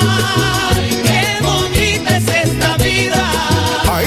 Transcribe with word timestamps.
qué 0.00 0.69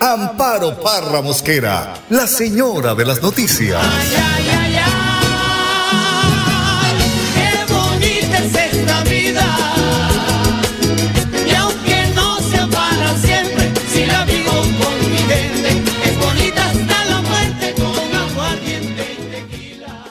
Amparo 0.00 0.80
Parra 0.80 1.20
Mosquera, 1.22 1.92
la 2.10 2.28
señora 2.28 2.94
de 2.94 3.04
las 3.04 3.20
noticias. 3.20 3.82
Ay, 3.82 4.14
ay, 4.16 4.48
ay, 4.48 4.76
ay, 4.84 4.92
qué 7.34 7.50
bonita 7.72 8.38
es 8.38 8.54
esta 8.74 9.02
vida. 9.02 9.44
Y 11.44 11.52
aunque 11.56 12.06
no 12.14 12.38
sea 12.38 12.68
para 12.68 13.12
siempre, 13.16 13.72
si 13.92 14.06
la 14.06 14.24
vivo 14.24 14.52
con 14.52 15.10
mi 15.10 15.18
gente, 15.18 15.82
es 16.04 16.16
bonita 16.20 16.70
hasta 16.70 17.04
la 17.06 17.20
muerte 17.22 17.74
con 17.74 18.16
aguardiente 18.16 19.16
y 19.18 19.22
tequila. 19.32 20.04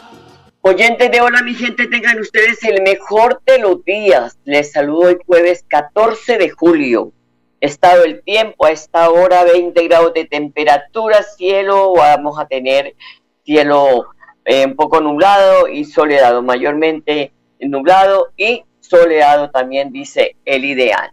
Oyentes 0.63 1.09
de 1.11 1.21
Hola 1.21 1.41
mi 1.43 1.53
gente, 1.53 1.87
tengan 1.87 2.19
ustedes 2.19 2.61
el 2.63 2.81
mejor 2.81 3.41
de 3.45 3.59
los 3.59 3.85
días. 3.85 4.37
Les 4.43 4.69
saludo 4.69 5.07
hoy 5.07 5.17
jueves 5.25 5.63
14 5.69 6.37
de 6.37 6.49
julio. 6.49 7.13
Estado 7.59 8.03
del 8.03 8.21
tiempo, 8.23 8.65
a 8.65 8.71
esta 8.71 9.09
hora 9.09 9.43
20 9.43 9.87
grados 9.87 10.13
de 10.13 10.25
temperatura, 10.25 11.23
cielo, 11.23 11.93
vamos 11.93 12.39
a 12.39 12.47
tener 12.47 12.95
cielo 13.43 14.07
eh, 14.45 14.65
un 14.65 14.75
poco 14.75 15.01
nublado 15.01 15.67
y 15.67 15.85
soleado, 15.85 16.41
mayormente 16.41 17.31
nublado 17.59 18.27
y 18.37 18.63
soleado 18.79 19.49
también 19.49 19.91
dice 19.91 20.35
el 20.45 20.65
ideal. 20.65 21.11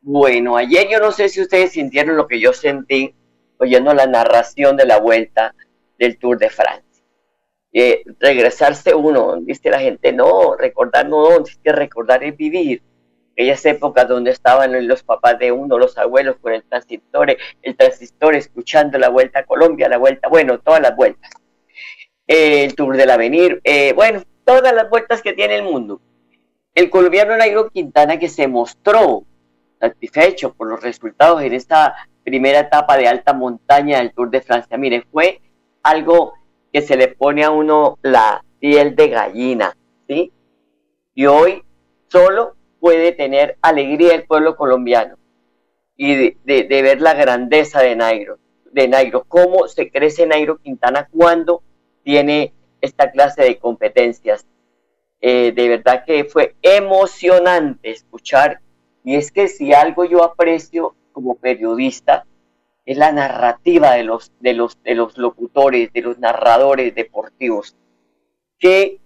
Bueno, 0.00 0.56
ayer 0.56 0.88
yo 0.90 0.98
no 0.98 1.12
sé 1.12 1.28
si 1.28 1.40
ustedes 1.40 1.72
sintieron 1.72 2.16
lo 2.16 2.26
que 2.26 2.40
yo 2.40 2.52
sentí 2.52 3.14
oyendo 3.58 3.94
la 3.94 4.06
narración 4.06 4.76
de 4.76 4.86
la 4.86 4.98
vuelta 4.98 5.54
del 5.98 6.18
Tour 6.18 6.38
de 6.38 6.50
Francia 6.50 6.90
eh, 7.72 8.02
regresarse 8.18 8.94
uno, 8.94 9.36
dice 9.40 9.70
la 9.70 9.78
gente, 9.78 10.12
no, 10.12 10.56
recordar 10.56 11.08
no, 11.08 11.38
es 11.38 11.56
que 11.56 11.72
recordar 11.72 12.24
es 12.24 12.36
vivir. 12.36 12.82
Aquellas 13.40 13.64
épocas 13.64 14.06
donde 14.06 14.32
estaban 14.32 14.86
los 14.86 15.02
papás 15.02 15.38
de 15.38 15.50
uno, 15.50 15.78
los 15.78 15.96
abuelos 15.96 16.36
con 16.42 16.52
el 16.52 16.62
transistor, 16.62 17.38
el 17.62 17.74
transistor 17.74 18.36
escuchando 18.36 18.98
la 18.98 19.08
vuelta 19.08 19.38
a 19.38 19.46
Colombia, 19.46 19.88
la 19.88 19.96
vuelta, 19.96 20.28
bueno, 20.28 20.58
todas 20.58 20.82
las 20.82 20.94
vueltas. 20.94 21.30
Eh, 22.26 22.64
el 22.64 22.74
Tour 22.74 22.98
del 22.98 23.08
Avenir, 23.08 23.58
eh, 23.64 23.94
bueno, 23.94 24.20
todas 24.44 24.74
las 24.74 24.90
vueltas 24.90 25.22
que 25.22 25.32
tiene 25.32 25.56
el 25.56 25.62
mundo. 25.62 26.02
El 26.74 26.90
colombiano 26.90 27.34
Nairo 27.34 27.70
Quintana 27.70 28.18
que 28.18 28.28
se 28.28 28.46
mostró 28.46 29.24
satisfecho 29.80 30.52
por 30.52 30.68
los 30.68 30.82
resultados 30.82 31.40
en 31.40 31.54
esta 31.54 31.94
primera 32.22 32.60
etapa 32.60 32.98
de 32.98 33.08
alta 33.08 33.32
montaña 33.32 34.00
del 34.00 34.12
Tour 34.12 34.28
de 34.28 34.42
Francia. 34.42 34.76
Mire, 34.76 35.06
fue 35.10 35.40
algo 35.82 36.34
que 36.70 36.82
se 36.82 36.94
le 36.94 37.08
pone 37.08 37.42
a 37.42 37.50
uno 37.50 37.98
la 38.02 38.44
piel 38.58 38.94
de 38.94 39.08
gallina, 39.08 39.74
¿sí? 40.06 40.30
Y 41.14 41.24
hoy 41.24 41.64
solo 42.08 42.59
puede 42.80 43.12
tener 43.12 43.56
alegría 43.60 44.14
el 44.14 44.24
pueblo 44.24 44.56
colombiano 44.56 45.16
y 45.96 46.14
de, 46.14 46.66
ver 46.82 47.02
la 47.02 47.12
grandeza 47.12 47.82
de 47.82 47.94
Nairo, 47.94 48.38
de 48.72 48.88
Nairo, 48.88 49.24
cómo 49.28 49.68
se 49.68 49.90
crece 49.90 50.26
Nairo 50.26 50.56
Quintana 50.56 51.08
cuando 51.12 51.62
tiene 52.02 52.54
esta 52.80 53.10
clase 53.10 53.42
de 53.42 53.58
competencias. 53.58 54.46
Eh, 55.20 55.52
de 55.52 55.68
verdad 55.68 56.04
que 56.06 56.24
fue 56.24 56.54
emocionante 56.62 57.90
escuchar, 57.90 58.60
y 59.04 59.16
es 59.16 59.30
que 59.30 59.48
si 59.48 59.74
algo 59.74 60.06
yo 60.06 60.24
aprecio 60.24 60.94
como 61.12 61.34
periodista, 61.34 62.24
es 62.86 62.96
la 62.96 63.12
narrativa 63.12 63.92
de 63.92 64.04
los, 64.04 64.32
de 64.40 64.54
los, 64.54 64.82
de 64.82 64.94
los 64.94 65.18
locutores, 65.18 65.92
de 65.92 66.00
los 66.00 66.18
narradores 66.18 66.94
deportivos, 66.94 67.76
que 68.58 68.99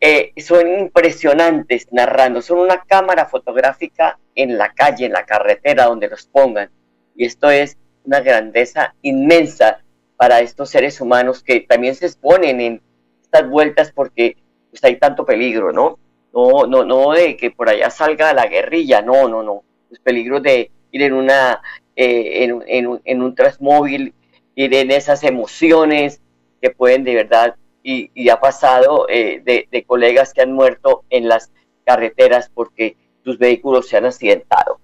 eh, 0.00 0.32
son 0.36 0.68
impresionantes 0.68 1.88
narrando, 1.90 2.40
son 2.40 2.58
una 2.58 2.82
cámara 2.82 3.26
fotográfica 3.26 4.18
en 4.34 4.56
la 4.56 4.72
calle, 4.72 5.06
en 5.06 5.12
la 5.12 5.26
carretera, 5.26 5.86
donde 5.86 6.08
los 6.08 6.26
pongan. 6.26 6.70
Y 7.16 7.24
esto 7.24 7.50
es 7.50 7.76
una 8.04 8.20
grandeza 8.20 8.94
inmensa 9.02 9.82
para 10.16 10.40
estos 10.40 10.70
seres 10.70 11.00
humanos 11.00 11.42
que 11.42 11.60
también 11.60 11.94
se 11.94 12.06
exponen 12.06 12.60
en 12.60 12.82
estas 13.22 13.48
vueltas 13.48 13.92
porque 13.92 14.36
pues, 14.70 14.82
hay 14.84 14.96
tanto 14.96 15.26
peligro, 15.26 15.72
¿no? 15.72 15.98
No, 16.32 16.66
no, 16.66 16.84
no 16.84 17.12
de 17.12 17.36
que 17.36 17.50
por 17.50 17.68
allá 17.68 17.90
salga 17.90 18.32
la 18.32 18.46
guerrilla, 18.46 19.02
no, 19.02 19.28
no, 19.28 19.42
no. 19.42 19.64
Los 19.90 19.98
peligros 20.00 20.42
de 20.42 20.70
ir 20.92 21.02
en 21.02 21.12
una 21.12 21.60
eh, 21.96 22.44
en, 22.44 22.62
en 22.66 23.00
en 23.04 23.22
un 23.22 23.34
transmóvil, 23.34 24.14
ir 24.54 24.74
en 24.74 24.90
esas 24.90 25.24
emociones 25.24 26.20
que 26.60 26.70
pueden 26.70 27.04
de 27.04 27.14
verdad, 27.14 27.56
y, 27.88 28.28
ha 28.28 28.38
pasado 28.38 29.06
eh, 29.08 29.40
de, 29.44 29.66
de 29.70 29.84
colegas 29.84 30.34
que 30.34 30.42
han 30.42 30.52
muerto 30.52 31.04
en 31.08 31.26
las 31.28 31.50
carreteras 31.84 32.50
porque 32.52 32.96
sus 33.24 33.38
vehículos 33.38 33.88
se 33.88 33.96
han 33.96 34.04
accidentado. 34.04 34.78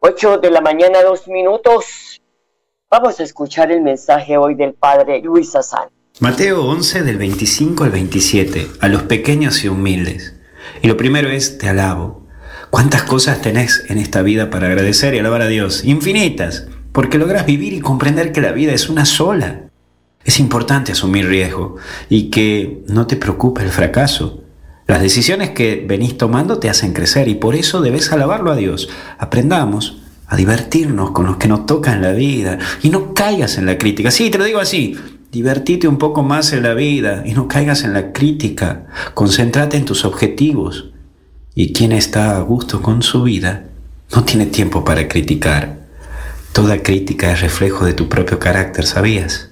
8 0.00 0.38
de 0.38 0.50
la 0.50 0.60
mañana, 0.60 1.02
dos 1.02 1.28
minutos. 1.28 2.20
Vamos 2.90 3.20
a 3.20 3.22
escuchar 3.22 3.70
el 3.70 3.82
mensaje 3.82 4.36
hoy 4.36 4.54
del 4.54 4.74
padre 4.74 5.20
Luis 5.22 5.54
Azán. 5.54 5.90
Mateo 6.18 6.64
11 6.64 7.02
del 7.02 7.18
25 7.18 7.84
al 7.84 7.90
27, 7.90 8.66
a 8.80 8.88
los 8.88 9.04
pequeños 9.04 9.62
y 9.62 9.68
humildes. 9.68 10.34
Y 10.82 10.88
lo 10.88 10.96
primero 10.96 11.28
es, 11.28 11.58
te 11.58 11.68
alabo. 11.68 12.26
¿Cuántas 12.70 13.04
cosas 13.04 13.42
tenés 13.42 13.84
en 13.88 13.98
esta 13.98 14.22
vida 14.22 14.50
para 14.50 14.66
agradecer 14.66 15.14
y 15.14 15.18
alabar 15.18 15.42
a 15.42 15.46
Dios? 15.46 15.84
Infinitas, 15.84 16.66
porque 16.92 17.18
logras 17.18 17.46
vivir 17.46 17.72
y 17.72 17.80
comprender 17.80 18.32
que 18.32 18.40
la 18.40 18.52
vida 18.52 18.72
es 18.72 18.88
una 18.88 19.06
sola. 19.06 19.69
Es 20.30 20.38
importante 20.38 20.92
asumir 20.92 21.26
riesgo 21.26 21.74
y 22.08 22.30
que 22.30 22.84
no 22.86 23.08
te 23.08 23.16
preocupe 23.16 23.64
el 23.64 23.70
fracaso. 23.70 24.44
Las 24.86 25.02
decisiones 25.02 25.50
que 25.50 25.84
venís 25.84 26.16
tomando 26.18 26.60
te 26.60 26.70
hacen 26.70 26.92
crecer 26.92 27.26
y 27.26 27.34
por 27.34 27.56
eso 27.56 27.80
debes 27.80 28.12
alabarlo 28.12 28.52
a 28.52 28.54
Dios. 28.54 28.88
Aprendamos 29.18 30.02
a 30.28 30.36
divertirnos 30.36 31.10
con 31.10 31.26
los 31.26 31.36
que 31.38 31.48
nos 31.48 31.66
tocan 31.66 32.00
la 32.00 32.12
vida 32.12 32.60
y 32.80 32.90
no 32.90 33.12
caigas 33.12 33.58
en 33.58 33.66
la 33.66 33.76
crítica. 33.76 34.12
Sí, 34.12 34.30
te 34.30 34.38
lo 34.38 34.44
digo 34.44 34.60
así, 34.60 34.96
divertite 35.32 35.88
un 35.88 35.98
poco 35.98 36.22
más 36.22 36.52
en 36.52 36.62
la 36.62 36.74
vida 36.74 37.24
y 37.26 37.32
no 37.32 37.48
caigas 37.48 37.82
en 37.82 37.92
la 37.92 38.12
crítica. 38.12 38.86
Concéntrate 39.14 39.78
en 39.78 39.84
tus 39.84 40.04
objetivos. 40.04 40.92
Y 41.56 41.72
quien 41.72 41.90
está 41.90 42.36
a 42.36 42.40
gusto 42.42 42.82
con 42.82 43.02
su 43.02 43.24
vida 43.24 43.64
no 44.14 44.22
tiene 44.22 44.46
tiempo 44.46 44.84
para 44.84 45.08
criticar. 45.08 45.88
Toda 46.52 46.84
crítica 46.84 47.32
es 47.32 47.40
reflejo 47.40 47.84
de 47.84 47.94
tu 47.94 48.08
propio 48.08 48.38
carácter, 48.38 48.86
¿sabías? 48.86 49.49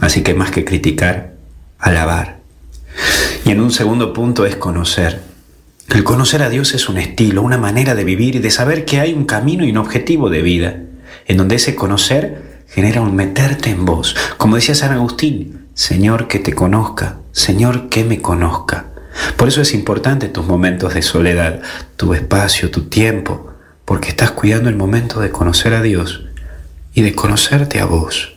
Así 0.00 0.22
que 0.22 0.34
más 0.34 0.50
que 0.50 0.64
criticar, 0.64 1.34
alabar. 1.78 2.38
Y 3.44 3.50
en 3.50 3.60
un 3.60 3.70
segundo 3.70 4.12
punto 4.12 4.46
es 4.46 4.56
conocer. 4.56 5.22
El 5.88 6.02
conocer 6.02 6.42
a 6.42 6.50
Dios 6.50 6.74
es 6.74 6.88
un 6.88 6.98
estilo, 6.98 7.42
una 7.42 7.58
manera 7.58 7.94
de 7.94 8.04
vivir 8.04 8.34
y 8.34 8.40
de 8.40 8.50
saber 8.50 8.84
que 8.84 9.00
hay 9.00 9.12
un 9.12 9.24
camino 9.24 9.64
y 9.64 9.70
un 9.70 9.78
objetivo 9.78 10.30
de 10.30 10.42
vida, 10.42 10.80
en 11.26 11.36
donde 11.36 11.56
ese 11.56 11.76
conocer 11.76 12.64
genera 12.68 13.00
un 13.00 13.14
meterte 13.14 13.70
en 13.70 13.84
vos. 13.84 14.16
Como 14.36 14.56
decía 14.56 14.74
San 14.74 14.92
Agustín, 14.92 15.68
Señor 15.74 16.26
que 16.26 16.40
te 16.40 16.54
conozca, 16.54 17.18
Señor 17.32 17.88
que 17.88 18.04
me 18.04 18.20
conozca. 18.20 18.86
Por 19.36 19.48
eso 19.48 19.62
es 19.62 19.74
importante 19.74 20.28
tus 20.28 20.46
momentos 20.46 20.94
de 20.94 21.02
soledad, 21.02 21.60
tu 21.96 22.14
espacio, 22.14 22.70
tu 22.70 22.84
tiempo, 22.84 23.52
porque 23.84 24.08
estás 24.08 24.32
cuidando 24.32 24.68
el 24.68 24.76
momento 24.76 25.20
de 25.20 25.30
conocer 25.30 25.72
a 25.74 25.82
Dios 25.82 26.24
y 26.94 27.02
de 27.02 27.14
conocerte 27.14 27.80
a 27.80 27.84
vos. 27.84 28.35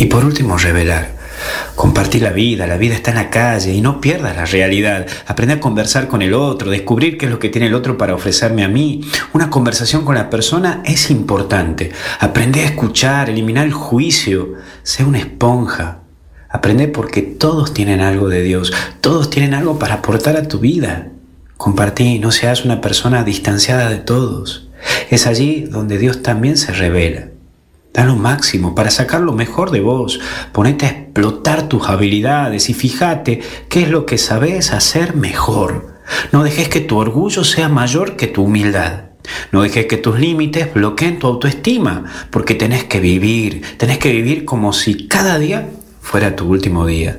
Y 0.00 0.06
por 0.06 0.24
último, 0.24 0.56
revelar. 0.56 1.10
Compartir 1.74 2.22
la 2.22 2.32
vida, 2.32 2.66
la 2.66 2.78
vida 2.78 2.94
está 2.94 3.10
en 3.10 3.18
la 3.18 3.28
calle 3.28 3.74
y 3.74 3.82
no 3.82 4.00
pierdas 4.00 4.34
la 4.34 4.46
realidad. 4.46 5.06
Aprender 5.26 5.58
a 5.58 5.60
conversar 5.60 6.08
con 6.08 6.22
el 6.22 6.32
otro, 6.32 6.70
descubrir 6.70 7.18
qué 7.18 7.26
es 7.26 7.30
lo 7.30 7.38
que 7.38 7.50
tiene 7.50 7.66
el 7.66 7.74
otro 7.74 7.98
para 7.98 8.14
ofrecerme 8.14 8.64
a 8.64 8.68
mí. 8.68 9.02
Una 9.34 9.50
conversación 9.50 10.06
con 10.06 10.14
la 10.14 10.30
persona 10.30 10.80
es 10.86 11.10
importante. 11.10 11.92
Aprender 12.18 12.64
a 12.64 12.68
escuchar, 12.68 13.28
eliminar 13.28 13.66
el 13.66 13.74
juicio, 13.74 14.54
ser 14.82 15.04
una 15.04 15.18
esponja. 15.18 15.98
Aprender 16.48 16.92
porque 16.92 17.20
todos 17.20 17.74
tienen 17.74 18.00
algo 18.00 18.30
de 18.30 18.40
Dios, 18.40 18.72
todos 19.02 19.28
tienen 19.28 19.52
algo 19.52 19.78
para 19.78 19.96
aportar 19.96 20.34
a 20.38 20.48
tu 20.48 20.60
vida. 20.60 21.08
Compartí, 21.58 22.18
no 22.20 22.30
seas 22.32 22.64
una 22.64 22.80
persona 22.80 23.22
distanciada 23.22 23.90
de 23.90 23.98
todos. 23.98 24.70
Es 25.10 25.26
allí 25.26 25.66
donde 25.70 25.98
Dios 25.98 26.22
también 26.22 26.56
se 26.56 26.72
revela. 26.72 27.26
Da 27.92 28.04
lo 28.04 28.16
máximo 28.16 28.74
para 28.74 28.90
sacar 28.90 29.20
lo 29.20 29.32
mejor 29.32 29.70
de 29.70 29.80
vos. 29.80 30.20
Ponete 30.52 30.86
a 30.86 30.90
explotar 30.90 31.68
tus 31.68 31.88
habilidades 31.88 32.70
y 32.70 32.74
fíjate 32.74 33.40
qué 33.68 33.82
es 33.82 33.90
lo 33.90 34.06
que 34.06 34.18
sabes 34.18 34.72
hacer 34.72 35.16
mejor. 35.16 35.98
No 36.32 36.44
dejes 36.44 36.68
que 36.68 36.80
tu 36.80 36.98
orgullo 36.98 37.44
sea 37.44 37.68
mayor 37.68 38.16
que 38.16 38.26
tu 38.26 38.44
humildad. 38.44 39.10
No 39.52 39.62
dejes 39.62 39.86
que 39.86 39.96
tus 39.96 40.18
límites 40.18 40.72
bloqueen 40.72 41.18
tu 41.18 41.26
autoestima, 41.26 42.04
porque 42.30 42.54
tenés 42.54 42.84
que 42.84 43.00
vivir, 43.00 43.62
tenés 43.76 43.98
que 43.98 44.12
vivir 44.12 44.44
como 44.44 44.72
si 44.72 45.06
cada 45.06 45.38
día 45.38 45.68
fuera 46.00 46.34
tu 46.34 46.46
último 46.46 46.86
día. 46.86 47.18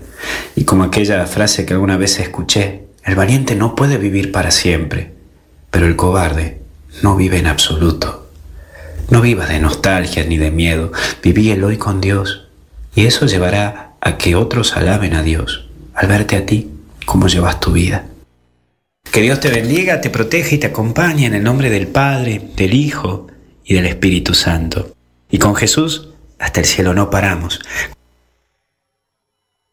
Y 0.55 0.63
como 0.65 0.83
aquella 0.83 1.25
frase 1.25 1.65
que 1.65 1.73
alguna 1.73 1.97
vez 1.97 2.19
escuché, 2.19 2.87
el 3.03 3.15
valiente 3.15 3.55
no 3.55 3.75
puede 3.75 3.97
vivir 3.97 4.31
para 4.31 4.51
siempre, 4.51 5.13
pero 5.69 5.85
el 5.85 5.95
cobarde 5.95 6.61
no 7.01 7.15
vive 7.15 7.37
en 7.37 7.47
absoluto. 7.47 8.20
No 9.11 9.19
vivas 9.19 9.49
de 9.49 9.59
nostalgia 9.59 10.23
ni 10.23 10.37
de 10.37 10.51
miedo, 10.51 10.93
viví 11.21 11.51
el 11.51 11.65
hoy 11.65 11.77
con 11.77 11.99
Dios, 11.99 12.47
y 12.95 13.05
eso 13.05 13.25
llevará 13.25 13.91
a 13.99 14.17
que 14.17 14.35
otros 14.35 14.77
alaben 14.77 15.13
a 15.15 15.21
Dios 15.21 15.67
al 15.93 16.07
verte 16.07 16.37
a 16.37 16.45
ti 16.45 16.71
cómo 17.05 17.27
llevas 17.27 17.59
tu 17.59 17.73
vida. 17.73 18.05
Que 19.11 19.19
Dios 19.19 19.41
te 19.41 19.49
bendiga, 19.49 19.99
te 19.99 20.09
proteja 20.09 20.55
y 20.55 20.59
te 20.59 20.67
acompañe 20.67 21.25
en 21.25 21.33
el 21.33 21.43
nombre 21.43 21.69
del 21.69 21.87
Padre, 21.87 22.39
del 22.55 22.73
Hijo 22.73 23.27
y 23.65 23.73
del 23.73 23.85
Espíritu 23.85 24.33
Santo. 24.33 24.93
Y 25.29 25.39
con 25.39 25.55
Jesús 25.55 26.13
hasta 26.39 26.61
el 26.61 26.65
cielo 26.65 26.93
no 26.93 27.09
paramos. 27.09 27.59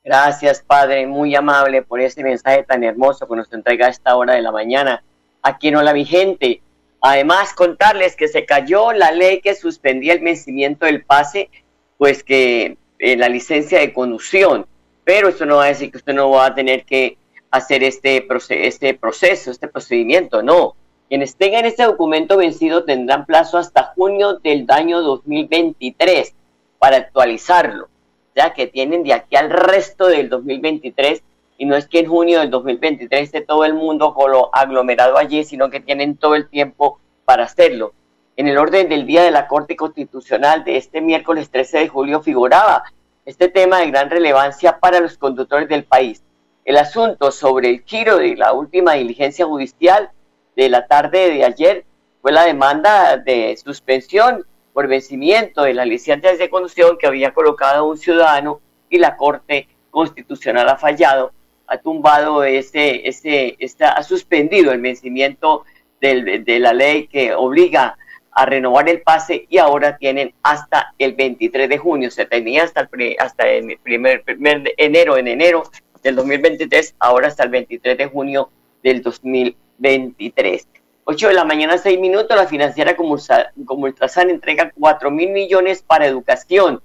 Gracias, 0.03 0.65
Padre, 0.67 1.07
muy 1.07 1.37
amable 1.37 1.83
por 1.83 2.01
este 2.01 2.25
mensaje 2.25 2.65
tan 2.65 2.83
hermoso 2.83 3.29
que 3.29 3.37
nos 3.37 3.53
entrega 3.53 3.87
a 3.87 3.91
esta 3.91 4.17
hora 4.17 4.35
de 4.35 4.43
la 4.43 4.51
mañana. 4.51 5.05
Aquí 5.43 5.71
no 5.71 5.81
la 5.81 5.93
vigente. 5.93 6.61
Además, 7.01 7.55
contarles 7.55 8.17
que 8.17 8.29
se 8.29 8.45
cayó 8.45 8.93
la 8.93 9.13
ley 9.13 9.41
que 9.41 9.55
suspendía 9.55 10.15
el 10.15 10.21
vencimiento 10.21 10.87
del 10.87 11.05
pase, 11.05 11.49
pues 11.97 12.25
que 12.25 12.77
eh, 12.99 13.17
la 13.17 13.29
licencia 13.29 13.79
de 13.79 13.93
conducción. 13.93 14.67
Pero 15.05 15.29
eso 15.29 15.47
no 15.47 15.57
va 15.57 15.67
a 15.67 15.69
decir 15.69 15.91
que 15.91 15.99
usted 15.99 16.15
no 16.15 16.31
va 16.31 16.47
a 16.47 16.55
tener 16.55 16.85
que 16.85 17.17
hacer 17.51 17.83
este, 17.83 18.27
este 18.51 18.95
proceso, 18.95 19.51
este 19.51 19.69
procedimiento, 19.69 20.43
no. 20.43 20.75
Quienes 21.09 21.37
tengan 21.37 21.65
este 21.65 21.85
documento 21.85 22.37
vencido 22.37 22.85
tendrán 22.85 23.25
plazo 23.25 23.57
hasta 23.57 23.93
junio 23.95 24.35
del 24.35 24.67
año 24.69 25.01
2023 25.01 26.35
para 26.79 26.99
actualizarlo, 26.99 27.89
ya 28.37 28.53
que 28.53 28.67
tienen 28.67 29.05
de 29.05 29.15
aquí 29.15 29.37
al 29.37 29.49
resto 29.51 30.07
del 30.07 30.29
2023 30.29 31.23
y 31.59 31.67
no 31.67 31.77
es 31.77 31.87
que 31.87 31.99
en 31.99 32.07
junio 32.07 32.41
del 32.41 32.51
2023 32.51 33.23
esté 33.23 33.43
todo 33.43 33.67
el 33.67 33.75
mundo 33.75 34.15
aglomerado 34.53 35.19
allí, 35.19 35.45
sino 35.45 35.69
que 35.69 35.81
tienen 35.81 36.17
todo 36.17 36.35
el 36.35 36.49
tiempo 36.49 37.01
para 37.27 37.45
hacerlo. 37.45 37.93
En 38.37 38.49
el 38.49 38.57
orden 38.57 38.89
del 38.89 39.05
día 39.05 39.23
de 39.23 39.31
la 39.31 39.47
Corte 39.47 39.77
Constitucional 39.77 40.65
de 40.65 40.77
este 40.77 41.01
miércoles 41.03 41.51
13 41.51 41.79
de 41.79 41.89
julio 41.89 42.23
figuraba 42.23 42.85
este 43.27 43.49
tema 43.49 43.81
de 43.81 43.91
gran 43.91 44.09
relevancia 44.09 44.79
para 44.79 45.01
los 45.01 45.19
conductores 45.19 45.69
del 45.69 45.85
país 45.85 46.23
el 46.69 46.77
asunto 46.77 47.31
sobre 47.31 47.71
el 47.71 47.83
giro 47.87 48.19
de 48.19 48.37
la 48.37 48.53
última 48.53 48.93
diligencia 48.93 49.47
judicial 49.47 50.11
de 50.55 50.69
la 50.69 50.87
tarde 50.87 51.31
de 51.31 51.43
ayer 51.43 51.87
fue 52.21 52.31
la 52.31 52.45
demanda 52.45 53.17
de 53.17 53.57
suspensión 53.57 54.45
por 54.75 54.87
vencimiento 54.87 55.63
de 55.63 55.73
la 55.73 55.87
licencia 55.87 56.37
de 56.37 56.51
conducción 56.51 56.99
que 56.99 57.07
había 57.07 57.33
colocado 57.33 57.87
un 57.87 57.97
ciudadano 57.97 58.61
y 58.91 58.99
la 58.99 59.17
Corte 59.17 59.67
Constitucional 59.91 60.69
ha 60.69 60.77
fallado, 60.77 61.33
ha 61.69 61.79
tumbado 61.79 62.45
ese, 62.45 63.07
ese, 63.07 63.57
está, 63.59 63.93
ha 63.93 64.03
suspendido 64.03 64.73
el 64.73 64.81
vencimiento 64.81 65.65
de 66.01 66.59
la 66.61 66.73
ley 66.73 67.07
que 67.09 67.35
obliga 67.35 67.97
a 68.39 68.47
renovar 68.47 68.89
el 68.89 69.03
pase 69.03 69.47
y 69.49 69.59
ahora 69.59 69.97
tienen 69.97 70.33
hasta 70.43 70.95
el 70.99 71.15
23 71.15 71.69
de 71.69 71.79
junio, 71.79 72.11
se 72.11 72.25
tenía 72.25 72.63
hasta 72.63 72.89
el, 72.93 73.17
hasta 73.19 73.49
el 73.49 73.79
primer, 73.83 74.23
primer 74.23 74.75
enero, 74.77 75.17
en 75.17 75.27
enero 75.27 75.65
del 76.03 76.15
2023, 76.17 76.95
ahora 77.01 77.29
hasta 77.29 77.43
el 77.43 77.51
23 77.51 77.99
de 77.99 78.07
junio 78.07 78.51
del 78.83 79.03
2023. 79.03 80.69
8 81.05 81.29
de 81.29 81.35
la 81.35 81.45
mañana, 81.45 81.79
6 81.79 81.99
minutos, 81.99 82.37
la 82.37 82.47
financiera 82.47 82.95
como, 82.95 83.17
como 83.65 83.85
Ultrasan 83.85 84.31
entrega 84.31 84.73
4 84.79 85.11
mil 85.11 85.31
millones 85.31 85.83
para 85.83 86.07
educación. 86.07 86.81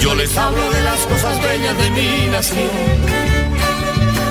Yo 0.00 0.14
les 0.14 0.38
hablo 0.38 0.70
de 0.70 0.80
las 0.80 1.00
cosas 1.00 1.42
bellas 1.42 1.76
de 1.76 1.90
mi 1.90 2.30
nación. 2.32 2.70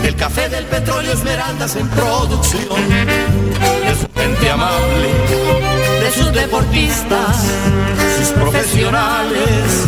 Del 0.01 0.16
café, 0.16 0.50
del 0.50 0.66
petróleo, 0.66 1.13
esmeraldas 1.13 1.75
en 1.75 1.88
producción. 1.89 2.89
De 2.89 3.96
su 3.96 4.20
gente 4.20 4.50
amable, 4.50 5.10
de 6.01 6.12
sus 6.13 6.34
deportistas, 6.34 7.46
sus 8.18 8.30
profesionales 8.30 9.86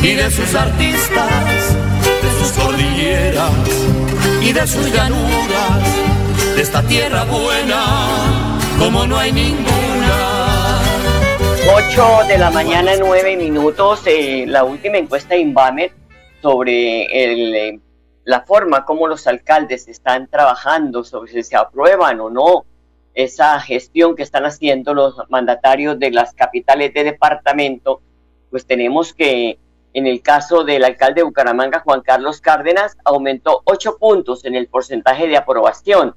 y 0.00 0.12
de 0.12 0.30
sus 0.30 0.54
artistas 0.54 1.76
sus 2.42 2.52
cordilleras 2.58 3.52
y 4.40 4.52
de 4.52 4.66
sus 4.66 4.92
llanuras, 4.92 6.56
de 6.56 6.62
esta 6.62 6.82
tierra 6.82 7.24
buena, 7.24 8.58
como 8.78 9.06
no 9.06 9.16
hay 9.16 9.32
ninguna. 9.32 10.80
8 11.74 12.26
de 12.26 12.38
la 12.38 12.50
mañana, 12.50 12.92
9 12.98 13.36
minutos. 13.36 14.02
Eh, 14.06 14.44
la 14.48 14.64
última 14.64 14.98
encuesta 14.98 15.34
de 15.34 15.40
Inbamer 15.40 15.92
sobre 16.40 17.04
el, 17.04 17.54
eh, 17.54 17.80
la 18.24 18.40
forma 18.40 18.84
como 18.84 19.06
los 19.06 19.26
alcaldes 19.28 19.86
están 19.86 20.26
trabajando, 20.26 21.04
sobre 21.04 21.30
si 21.30 21.42
se 21.44 21.56
aprueban 21.56 22.18
o 22.20 22.28
no 22.28 22.64
esa 23.14 23.60
gestión 23.60 24.16
que 24.16 24.22
están 24.22 24.46
haciendo 24.46 24.94
los 24.94 25.14
mandatarios 25.28 25.98
de 25.98 26.10
las 26.10 26.34
capitales 26.34 26.92
de 26.94 27.04
departamento, 27.04 28.00
pues 28.50 28.66
tenemos 28.66 29.12
que 29.12 29.58
en 29.94 30.06
el 30.06 30.22
caso 30.22 30.64
del 30.64 30.84
alcalde 30.84 31.20
de 31.20 31.24
Bucaramanga, 31.24 31.80
Juan 31.80 32.00
Carlos 32.00 32.40
Cárdenas, 32.40 32.96
aumentó 33.04 33.62
8 33.64 33.98
puntos 33.98 34.44
en 34.44 34.54
el 34.54 34.68
porcentaje 34.68 35.28
de 35.28 35.36
aprobación. 35.36 36.14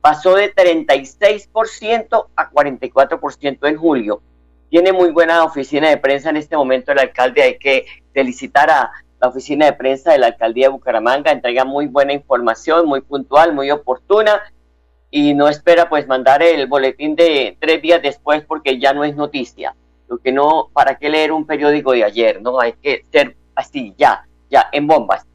Pasó 0.00 0.36
de 0.36 0.54
36% 0.54 2.26
a 2.36 2.50
44% 2.50 3.68
en 3.68 3.76
julio. 3.76 4.22
Tiene 4.70 4.92
muy 4.92 5.10
buena 5.10 5.44
oficina 5.44 5.88
de 5.88 5.96
prensa 5.96 6.30
en 6.30 6.36
este 6.36 6.56
momento 6.56 6.92
el 6.92 7.00
alcalde. 7.00 7.42
Hay 7.42 7.58
que 7.58 7.86
felicitar 8.12 8.70
a 8.70 8.92
la 9.20 9.28
oficina 9.28 9.66
de 9.66 9.72
prensa 9.72 10.12
de 10.12 10.18
la 10.18 10.28
alcaldía 10.28 10.66
de 10.66 10.72
Bucaramanga. 10.72 11.32
Entrega 11.32 11.64
muy 11.64 11.86
buena 11.86 12.12
información, 12.12 12.86
muy 12.86 13.00
puntual, 13.00 13.52
muy 13.54 13.70
oportuna 13.70 14.42
y 15.10 15.34
no 15.34 15.48
espera 15.48 15.88
pues 15.88 16.06
mandar 16.06 16.42
el 16.42 16.66
boletín 16.66 17.16
de 17.16 17.56
tres 17.60 17.80
días 17.80 18.02
después 18.02 18.44
porque 18.44 18.78
ya 18.78 18.92
no 18.92 19.04
es 19.04 19.16
noticia. 19.16 19.74
Lo 20.08 20.18
que 20.18 20.32
no, 20.32 20.68
¿para 20.72 20.96
qué 20.96 21.08
leer 21.08 21.32
un 21.32 21.46
periódico 21.46 21.92
de 21.92 22.04
ayer? 22.04 22.40
No, 22.40 22.60
hay 22.60 22.74
que 22.74 23.04
ser 23.10 23.36
así, 23.54 23.94
ya, 23.96 24.26
ya, 24.50 24.68
en 24.72 24.86
bombas. 24.86 25.26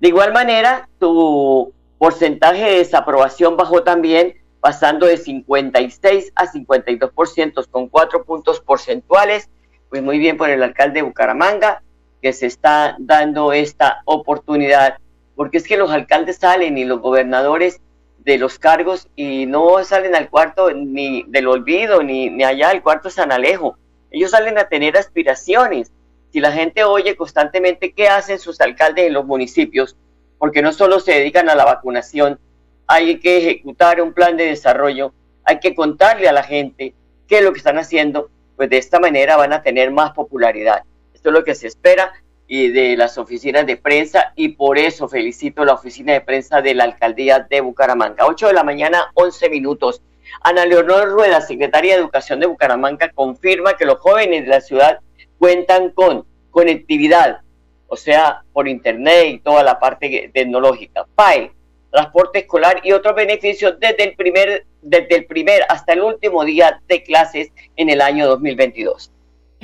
De 0.00 0.08
igual 0.08 0.32
manera, 0.32 0.88
tu 0.98 1.72
porcentaje 1.98 2.62
de 2.62 2.78
desaprobación 2.78 3.56
bajó 3.56 3.82
también, 3.82 4.34
pasando 4.60 5.06
de 5.06 5.18
56 5.18 6.32
a 6.34 6.46
52% 6.46 7.66
con 7.70 7.88
cuatro 7.88 8.24
puntos 8.24 8.60
porcentuales. 8.60 9.48
Pues 9.90 10.02
muy 10.02 10.18
bien 10.18 10.36
por 10.36 10.50
el 10.50 10.62
alcalde 10.62 11.00
de 11.00 11.02
Bucaramanga, 11.02 11.82
que 12.22 12.32
se 12.32 12.46
está 12.46 12.96
dando 12.98 13.52
esta 13.52 14.00
oportunidad, 14.06 14.96
porque 15.36 15.58
es 15.58 15.68
que 15.68 15.76
los 15.76 15.90
alcaldes 15.90 16.38
salen 16.38 16.78
y 16.78 16.84
los 16.84 17.00
gobernadores 17.00 17.80
de 18.18 18.38
los 18.38 18.58
cargos 18.58 19.08
y 19.14 19.46
no 19.46 19.84
salen 19.84 20.14
al 20.14 20.30
cuarto 20.30 20.70
ni 20.72 21.24
del 21.24 21.46
olvido, 21.46 22.02
ni, 22.02 22.30
ni 22.30 22.42
allá 22.42 22.70
al 22.70 22.82
cuarto 22.82 23.10
San 23.10 23.30
Alejo. 23.30 23.76
Ellos 24.14 24.30
salen 24.30 24.58
a 24.58 24.68
tener 24.68 24.96
aspiraciones. 24.96 25.90
Si 26.30 26.38
la 26.38 26.52
gente 26.52 26.84
oye 26.84 27.16
constantemente 27.16 27.92
qué 27.92 28.06
hacen 28.06 28.38
sus 28.38 28.60
alcaldes 28.60 29.06
en 29.06 29.12
los 29.12 29.26
municipios, 29.26 29.96
porque 30.38 30.62
no 30.62 30.72
solo 30.72 31.00
se 31.00 31.14
dedican 31.14 31.48
a 31.48 31.56
la 31.56 31.64
vacunación, 31.64 32.38
hay 32.86 33.18
que 33.18 33.38
ejecutar 33.38 34.00
un 34.00 34.12
plan 34.12 34.36
de 34.36 34.44
desarrollo, 34.46 35.12
hay 35.42 35.58
que 35.58 35.74
contarle 35.74 36.28
a 36.28 36.32
la 36.32 36.44
gente 36.44 36.94
qué 37.26 37.38
es 37.38 37.44
lo 37.44 37.52
que 37.52 37.58
están 37.58 37.76
haciendo, 37.76 38.30
pues 38.54 38.70
de 38.70 38.78
esta 38.78 39.00
manera 39.00 39.36
van 39.36 39.52
a 39.52 39.64
tener 39.64 39.90
más 39.90 40.12
popularidad. 40.12 40.84
Esto 41.12 41.30
es 41.30 41.32
lo 41.32 41.42
que 41.42 41.56
se 41.56 41.66
espera 41.66 42.12
y 42.46 42.68
de 42.68 42.96
las 42.96 43.18
oficinas 43.18 43.66
de 43.66 43.76
prensa 43.76 44.32
y 44.36 44.50
por 44.50 44.78
eso 44.78 45.08
felicito 45.08 45.64
la 45.64 45.74
oficina 45.74 46.12
de 46.12 46.20
prensa 46.20 46.62
de 46.62 46.74
la 46.74 46.84
alcaldía 46.84 47.40
de 47.40 47.60
Bucaramanga. 47.62 48.26
8 48.26 48.46
de 48.46 48.52
la 48.52 48.62
mañana, 48.62 49.10
11 49.14 49.50
minutos. 49.50 50.02
Ana 50.40 50.64
Leonor 50.66 51.10
Rueda, 51.10 51.40
secretaria 51.40 51.94
de 51.94 52.00
Educación 52.00 52.40
de 52.40 52.46
Bucaramanga, 52.46 53.10
confirma 53.10 53.76
que 53.76 53.84
los 53.84 53.98
jóvenes 53.98 54.44
de 54.44 54.48
la 54.48 54.60
ciudad 54.60 54.98
cuentan 55.38 55.90
con 55.90 56.26
conectividad, 56.50 57.40
o 57.88 57.96
sea, 57.96 58.42
por 58.52 58.68
internet 58.68 59.26
y 59.28 59.38
toda 59.40 59.62
la 59.62 59.78
parte 59.78 60.30
tecnológica. 60.32 61.06
PAE, 61.14 61.52
transporte 61.90 62.40
escolar 62.40 62.80
y 62.82 62.92
otros 62.92 63.14
beneficios 63.14 63.74
desde 63.80 64.04
el 64.04 64.16
primer 64.16 64.66
desde 64.82 65.16
el 65.16 65.26
primer 65.26 65.62
hasta 65.68 65.94
el 65.94 66.02
último 66.02 66.44
día 66.44 66.80
de 66.88 67.02
clases 67.02 67.50
en 67.76 67.88
el 67.88 68.02
año 68.02 68.26
2022 68.26 69.10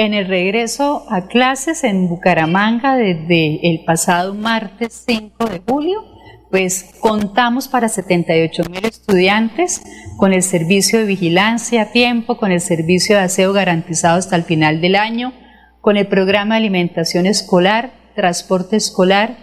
en 0.01 0.15
el 0.15 0.27
regreso 0.27 1.05
a 1.11 1.27
clases 1.27 1.85
en 1.85 2.09
Bucaramanga 2.09 2.97
desde 2.97 3.69
el 3.69 3.85
pasado 3.85 4.33
martes 4.33 5.05
5 5.07 5.45
de 5.45 5.61
julio, 5.61 6.03
pues 6.51 6.95
contamos 7.01 7.69
para 7.69 7.89
78 7.89 8.63
mil 8.71 8.85
estudiantes 8.85 9.83
con 10.17 10.33
el 10.33 10.43
servicio 10.43 10.99
de 10.99 11.05
vigilancia 11.05 11.83
a 11.83 11.93
tiempo, 11.93 12.37
con 12.37 12.51
el 12.51 12.61
servicio 12.61 13.17
de 13.17 13.23
aseo 13.23 13.53
garantizado 13.53 14.19
hasta 14.19 14.37
el 14.37 14.43
final 14.43 14.81
del 14.81 14.97
año, 14.97 15.33
con 15.81 15.97
el 15.97 16.09
programa 16.09 16.55
de 16.55 16.61
alimentación 16.61 17.27
escolar, 17.27 17.93
transporte 18.15 18.77
escolar 18.77 19.37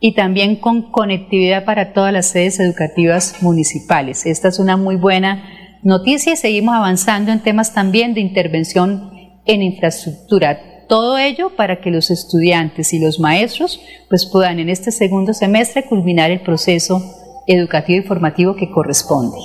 y 0.00 0.14
también 0.14 0.56
con 0.56 0.90
conectividad 0.90 1.64
para 1.64 1.92
todas 1.92 2.12
las 2.12 2.26
sedes 2.26 2.58
educativas 2.60 3.42
municipales. 3.42 4.24
Esta 4.26 4.48
es 4.48 4.58
una 4.58 4.76
muy 4.76 4.96
buena 4.96 5.44
noticia 5.82 6.32
y 6.32 6.36
seguimos 6.36 6.74
avanzando 6.74 7.32
en 7.32 7.40
temas 7.40 7.74
también 7.74 8.14
de 8.14 8.20
intervención 8.20 9.10
en 9.44 9.62
infraestructura. 9.62 10.71
Todo 10.92 11.16
ello 11.16 11.56
para 11.56 11.80
que 11.80 11.90
los 11.90 12.10
estudiantes 12.10 12.92
y 12.92 12.98
los 12.98 13.18
maestros 13.18 13.80
pues 14.10 14.26
puedan 14.30 14.58
en 14.58 14.68
este 14.68 14.90
segundo 14.90 15.32
semestre 15.32 15.86
culminar 15.86 16.30
el 16.30 16.42
proceso 16.42 17.00
educativo 17.46 18.04
y 18.04 18.06
formativo 18.06 18.56
que 18.56 18.70
corresponde. 18.70 19.38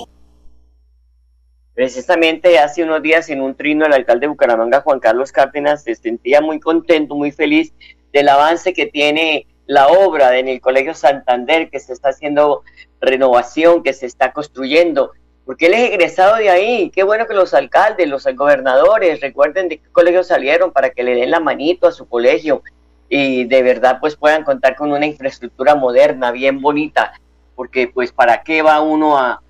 Precisamente 1.72 2.58
hace 2.58 2.82
unos 2.82 3.00
días 3.00 3.30
en 3.30 3.40
un 3.40 3.54
trino 3.54 3.86
el 3.86 3.94
alcalde 3.94 4.26
de 4.26 4.28
Bucaramanga, 4.28 4.82
Juan 4.82 5.00
Carlos 5.00 5.32
Cárdenas, 5.32 5.84
se 5.84 5.94
sentía 5.94 6.42
muy 6.42 6.60
contento, 6.60 7.14
muy 7.14 7.32
feliz 7.32 7.72
del 8.12 8.28
avance 8.28 8.74
que 8.74 8.84
tiene 8.84 9.46
la 9.64 9.88
obra 9.88 10.38
en 10.38 10.48
el 10.48 10.60
Colegio 10.60 10.92
Santander, 10.92 11.70
que 11.70 11.80
se 11.80 11.94
está 11.94 12.10
haciendo 12.10 12.62
renovación, 13.00 13.82
que 13.82 13.94
se 13.94 14.04
está 14.04 14.34
construyendo 14.34 15.12
porque 15.48 15.64
él 15.64 15.72
es 15.72 15.92
egresado 15.92 16.36
de 16.36 16.50
ahí. 16.50 16.90
Qué 16.94 17.04
bueno 17.04 17.26
que 17.26 17.32
los 17.32 17.54
alcaldes, 17.54 18.06
los 18.06 18.26
gobernadores 18.36 19.22
recuerden 19.22 19.70
de 19.70 19.78
qué 19.78 19.88
colegio 19.90 20.22
salieron 20.22 20.72
para 20.72 20.90
que 20.90 21.02
le 21.02 21.14
den 21.14 21.30
la 21.30 21.40
manito 21.40 21.86
a 21.86 21.92
su 21.92 22.06
colegio 22.06 22.62
y 23.08 23.44
de 23.44 23.62
verdad 23.62 23.96
pues 23.98 24.14
puedan 24.14 24.44
contar 24.44 24.76
con 24.76 24.92
una 24.92 25.06
infraestructura 25.06 25.74
moderna, 25.74 26.32
bien 26.32 26.60
bonita, 26.60 27.14
porque 27.56 27.88
pues 27.88 28.12
para 28.12 28.42
qué 28.42 28.60
va 28.60 28.82
uno 28.82 29.16
a, 29.16 29.40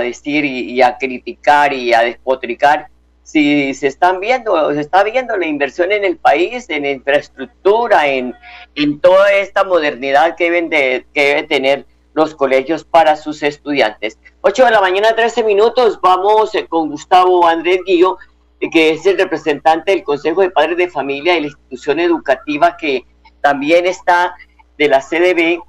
decir 0.00 0.44
y, 0.44 0.82
a 0.82 0.98
criticar 0.98 1.72
y 1.72 1.94
a 1.94 2.00
despotricar 2.00 2.88
si 3.22 3.72
se 3.72 3.86
están 3.86 4.18
viendo, 4.18 4.74
se 4.74 4.80
está 4.80 5.04
viendo 5.04 5.36
la 5.36 5.46
inversión 5.46 5.92
en 5.92 6.04
el 6.04 6.16
país, 6.16 6.68
en 6.70 6.84
infraestructura, 6.86 8.08
en, 8.08 8.34
en 8.74 8.98
toda 8.98 9.32
esta 9.32 9.62
modernidad 9.62 10.34
que 10.34 10.50
deben 10.50 10.70
de, 10.70 11.06
que 11.14 11.26
debe 11.26 11.42
tener 11.44 11.86
los 12.14 12.34
colegios 12.34 12.84
para 12.84 13.16
sus 13.16 13.42
estudiantes. 13.42 14.18
8 14.40 14.64
de 14.64 14.70
la 14.70 14.80
mañana, 14.80 15.14
13 15.14 15.44
minutos, 15.44 16.00
vamos 16.00 16.54
eh, 16.54 16.66
con 16.66 16.88
Gustavo 16.88 17.46
Andrés 17.46 17.80
Guillo, 17.84 18.18
eh, 18.60 18.70
que 18.70 18.92
es 18.92 19.04
el 19.04 19.18
representante 19.18 19.90
del 19.90 20.04
Consejo 20.04 20.40
de 20.40 20.50
Padres 20.50 20.78
de 20.78 20.88
Familia 20.88 21.36
y 21.36 21.40
la 21.42 21.46
institución 21.48 22.00
educativa 22.00 22.76
que 22.76 23.04
también 23.40 23.84
está 23.86 24.34
de 24.78 24.88
la 24.88 25.00
CDB 25.00 25.60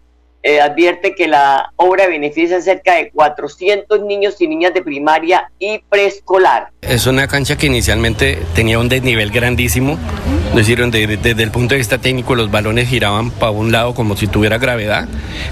eh, 0.47 0.61
advierte 0.61 1.15
que 1.15 1.27
la 1.27 1.71
obra 1.75 2.05
beneficia 2.05 2.57
a 2.57 2.61
cerca 2.61 2.93
de 2.93 3.09
400 3.09 4.01
niños 4.03 4.39
y 4.39 4.47
niñas 4.47 4.75
de 4.75 4.83
primaria 4.83 5.49
y 5.57 5.79
preescolar. 5.89 6.69
Es 6.81 7.07
una 7.07 7.27
cancha 7.27 7.57
que 7.57 7.65
inicialmente 7.65 8.37
tenía 8.53 8.77
un 8.77 8.87
desnivel 8.87 9.31
grandísimo, 9.31 9.97
es 10.49 10.55
decir, 10.55 10.85
desde 10.85 11.41
el 11.41 11.49
punto 11.49 11.73
de 11.73 11.79
vista 11.79 11.97
técnico 11.97 12.35
los 12.35 12.51
balones 12.51 12.87
giraban 12.89 13.31
para 13.31 13.51
un 13.53 13.71
lado 13.71 13.95
como 13.95 14.15
si 14.15 14.27
tuviera 14.27 14.59
gravedad, 14.59 15.07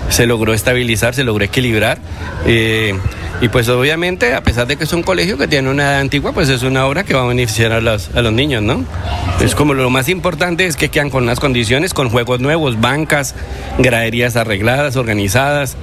se 0.09 0.27
logró 0.27 0.53
estabilizar, 0.53 1.15
se 1.15 1.23
logró 1.23 1.43
equilibrar. 1.43 1.97
Eh, 2.45 2.93
y 3.41 3.50
pues 3.50 3.67
obviamente, 3.67 4.33
a 4.33 4.41
pesar 4.41 4.67
de 4.67 4.77
que 4.77 4.85
es 4.85 4.93
un 4.93 5.03
colegio 5.03 5.38
que 5.38 5.47
tiene 5.47 5.69
una 5.69 5.83
edad 5.83 6.00
antigua, 6.00 6.31
pues 6.31 6.47
es 6.47 6.63
una 6.63 6.85
obra 6.85 7.03
que 7.03 7.13
va 7.13 7.23
a 7.23 7.27
beneficiar 7.27 7.73
a 7.73 7.81
los, 7.81 8.15
a 8.15 8.21
los 8.21 8.31
niños, 8.31 8.62
¿no? 8.62 8.85
Es 9.41 9.55
como 9.55 9.73
lo 9.73 9.89
más 9.89 10.07
importante 10.07 10.65
es 10.65 10.77
que 10.77 10.89
quedan 10.89 11.09
con 11.09 11.23
unas 11.23 11.41
condiciones, 11.41 11.93
con 11.93 12.09
juegos 12.09 12.39
nuevos, 12.39 12.79
bancas, 12.79 13.35
graderías 13.79 14.38
arregladas, 14.38 14.82
organizadas. 14.95 15.77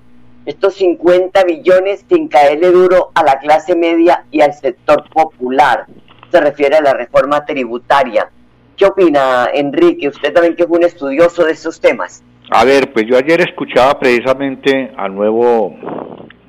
estos 0.48 0.74
50 0.74 1.44
billones 1.44 2.04
sin 2.10 2.28
caerle 2.28 2.72
duro 2.72 3.12
a 3.14 3.24
la 3.24 3.38
clase 3.38 3.76
media 3.76 4.26
y 4.32 4.42
al 4.42 4.56
sector 4.56 5.08
popular. 5.10 5.86
Se 6.32 6.42
refiere 6.42 6.78
a 6.78 6.82
la 6.82 6.94
reforma 6.94 7.46
tributaria. 7.46 8.32
¿Qué 8.76 8.86
opina, 8.86 9.50
Enrique? 9.54 10.08
Usted 10.08 10.34
también 10.34 10.56
que 10.56 10.64
es 10.64 10.70
un 10.70 10.84
estudioso 10.84 11.46
de 11.46 11.52
esos 11.52 11.80
temas. 11.80 12.24
A 12.50 12.66
ver, 12.66 12.92
pues 12.92 13.06
yo 13.06 13.16
ayer 13.16 13.42
escuchaba 13.42 14.00
precisamente 14.00 14.92
al 14.98 15.14
nuevo 15.14 15.76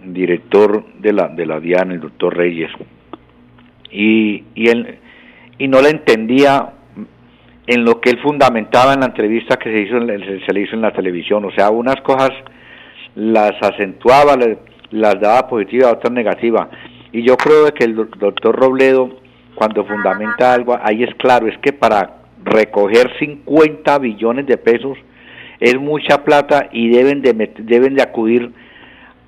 director 0.02 0.82
de 0.98 1.12
la, 1.12 1.28
de 1.28 1.44
la 1.44 1.60
DIAN, 1.60 1.92
el 1.92 2.00
doctor 2.00 2.34
Reyes, 2.34 2.70
y, 3.90 4.44
y 4.54 4.68
él 4.70 4.98
y 5.62 5.68
no 5.68 5.80
le 5.80 5.90
entendía 5.90 6.72
en 7.68 7.84
lo 7.84 8.00
que 8.00 8.10
él 8.10 8.18
fundamentaba 8.20 8.94
en 8.94 9.00
la 9.00 9.06
entrevista 9.06 9.56
que 9.58 9.70
se 9.70 9.82
hizo 9.82 9.96
se 10.44 10.52
le 10.52 10.60
hizo 10.60 10.74
en 10.74 10.82
la 10.82 10.90
televisión, 10.90 11.44
o 11.44 11.52
sea, 11.52 11.70
unas 11.70 12.00
cosas 12.00 12.30
las 13.14 13.52
acentuaba, 13.62 14.36
las 14.90 15.20
daba 15.20 15.46
positiva, 15.46 15.92
otras 15.92 16.12
negativa. 16.12 16.68
Y 17.12 17.22
yo 17.22 17.36
creo 17.36 17.72
que 17.72 17.84
el 17.84 17.94
doctor 17.94 18.56
Robledo, 18.56 19.20
cuando 19.54 19.84
fundamenta 19.84 20.52
algo, 20.52 20.76
ahí 20.82 21.04
es 21.04 21.14
claro, 21.14 21.46
es 21.46 21.56
que 21.58 21.72
para 21.72 22.22
recoger 22.44 23.12
50 23.20 23.98
billones 24.00 24.46
de 24.46 24.56
pesos 24.56 24.98
es 25.60 25.76
mucha 25.78 26.24
plata 26.24 26.70
y 26.72 26.88
deben 26.88 27.22
de, 27.22 27.34
deben 27.58 27.94
de 27.94 28.02
acudir 28.02 28.50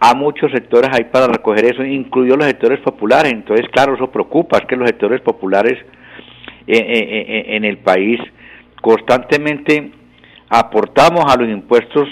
a 0.01 0.15
muchos 0.15 0.51
sectores 0.51 0.91
ahí 0.93 1.05
para 1.05 1.29
recoger 1.29 1.65
eso, 1.67 1.85
incluidos 1.85 2.39
los 2.39 2.49
sectores 2.49 2.81
populares. 2.81 3.33
Entonces, 3.33 3.69
claro, 3.71 3.95
eso 3.95 4.11
preocupa, 4.11 4.59
es 4.59 4.67
que 4.67 4.75
los 4.75 4.89
sectores 4.89 5.21
populares 5.21 5.79
en 6.67 7.65
el 7.65 7.79
país 7.79 8.21
constantemente 8.81 9.91
aportamos 10.49 11.25
a 11.33 11.41
los 11.41 11.49
impuestos 11.49 12.09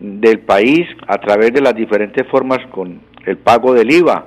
del 0.00 0.40
país 0.40 0.86
a 1.06 1.18
través 1.18 1.52
de 1.52 1.60
las 1.60 1.74
diferentes 1.74 2.26
formas 2.28 2.58
con 2.70 3.00
el 3.26 3.36
pago 3.38 3.72
del 3.72 3.90
IVA 3.90 4.26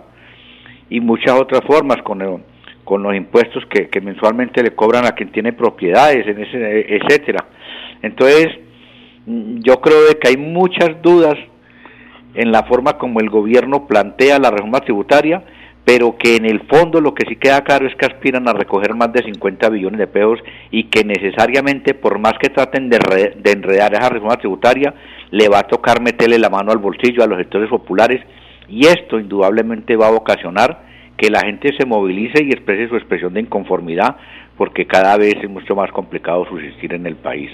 y 0.89 0.99
muchas 0.99 1.39
otras 1.39 1.61
formas 1.65 2.01
con, 2.03 2.43
con 2.83 3.03
los 3.03 3.15
impuestos 3.15 3.63
que, 3.67 4.01
mensualmente 4.01 4.63
le 4.63 4.71
cobran 4.71 5.05
a 5.05 5.11
quien 5.11 5.31
tiene 5.31 5.53
propiedades, 5.53 6.25
en 6.27 6.41
ese, 6.41 6.95
etcétera. 6.95 7.45
Entonces, 8.01 8.47
yo 9.25 9.81
creo 9.81 10.19
que 10.19 10.29
hay 10.29 10.37
muchas 10.37 11.01
dudas 11.01 11.35
en 12.33 12.51
la 12.51 12.63
forma 12.63 12.97
como 12.97 13.19
el 13.19 13.29
gobierno 13.29 13.87
plantea 13.87 14.39
la 14.39 14.51
reforma 14.51 14.79
tributaria 14.81 15.43
pero 15.87 16.17
que 16.17 16.35
en 16.35 16.45
el 16.45 16.67
fondo 16.67 16.99
lo 16.99 17.13
que 17.13 17.25
sí 17.25 17.37
queda 17.37 17.63
claro 17.63 17.87
es 17.87 17.95
que 17.95 18.05
aspiran 18.05 18.45
a 18.49 18.51
recoger 18.51 18.93
más 18.93 19.13
de 19.13 19.23
50 19.23 19.69
billones 19.69 19.97
de 19.97 20.07
pesos 20.07 20.37
y 20.69 20.89
que 20.89 21.05
necesariamente, 21.05 21.93
por 21.93 22.19
más 22.19 22.33
que 22.41 22.49
traten 22.49 22.89
de, 22.89 22.99
de 23.37 23.51
enredar 23.53 23.93
esa 23.93 24.09
reforma 24.09 24.35
tributaria, 24.35 24.93
le 25.31 25.47
va 25.47 25.59
a 25.59 25.67
tocar 25.67 26.01
meterle 26.01 26.39
la 26.39 26.49
mano 26.49 26.73
al 26.73 26.79
bolsillo 26.79 27.23
a 27.23 27.27
los 27.27 27.37
sectores 27.37 27.69
populares 27.69 28.19
y 28.67 28.85
esto 28.85 29.17
indudablemente 29.17 29.95
va 29.95 30.07
a 30.07 30.11
ocasionar 30.11 30.83
que 31.15 31.29
la 31.29 31.39
gente 31.39 31.71
se 31.77 31.85
movilice 31.85 32.43
y 32.43 32.51
exprese 32.51 32.89
su 32.89 32.97
expresión 32.97 33.33
de 33.33 33.39
inconformidad 33.39 34.17
porque 34.57 34.85
cada 34.87 35.15
vez 35.15 35.35
es 35.41 35.49
mucho 35.49 35.73
más 35.73 35.89
complicado 35.93 36.45
subsistir 36.49 36.91
en 36.95 37.05
el 37.05 37.15
país. 37.15 37.49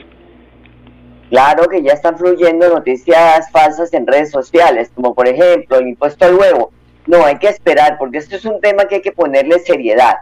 Claro 1.29 1.67
que 1.69 1.83
ya 1.83 1.93
están 1.93 2.17
fluyendo 2.17 2.67
noticias 2.67 3.51
falsas 3.51 3.93
en 3.93 4.07
redes 4.07 4.31
sociales, 4.31 4.91
como 4.95 5.13
por 5.13 5.27
ejemplo 5.27 5.77
el 5.77 5.89
impuesto 5.89 6.25
al 6.25 6.33
huevo 6.33 6.71
no, 7.07 7.25
hay 7.25 7.37
que 7.37 7.47
esperar, 7.47 7.97
porque 7.97 8.17
esto 8.17 8.35
es 8.35 8.45
un 8.45 8.61
tema 8.61 8.85
que 8.85 8.95
hay 8.95 9.01
que 9.01 9.11
ponerle 9.11 9.59
seriedad. 9.59 10.17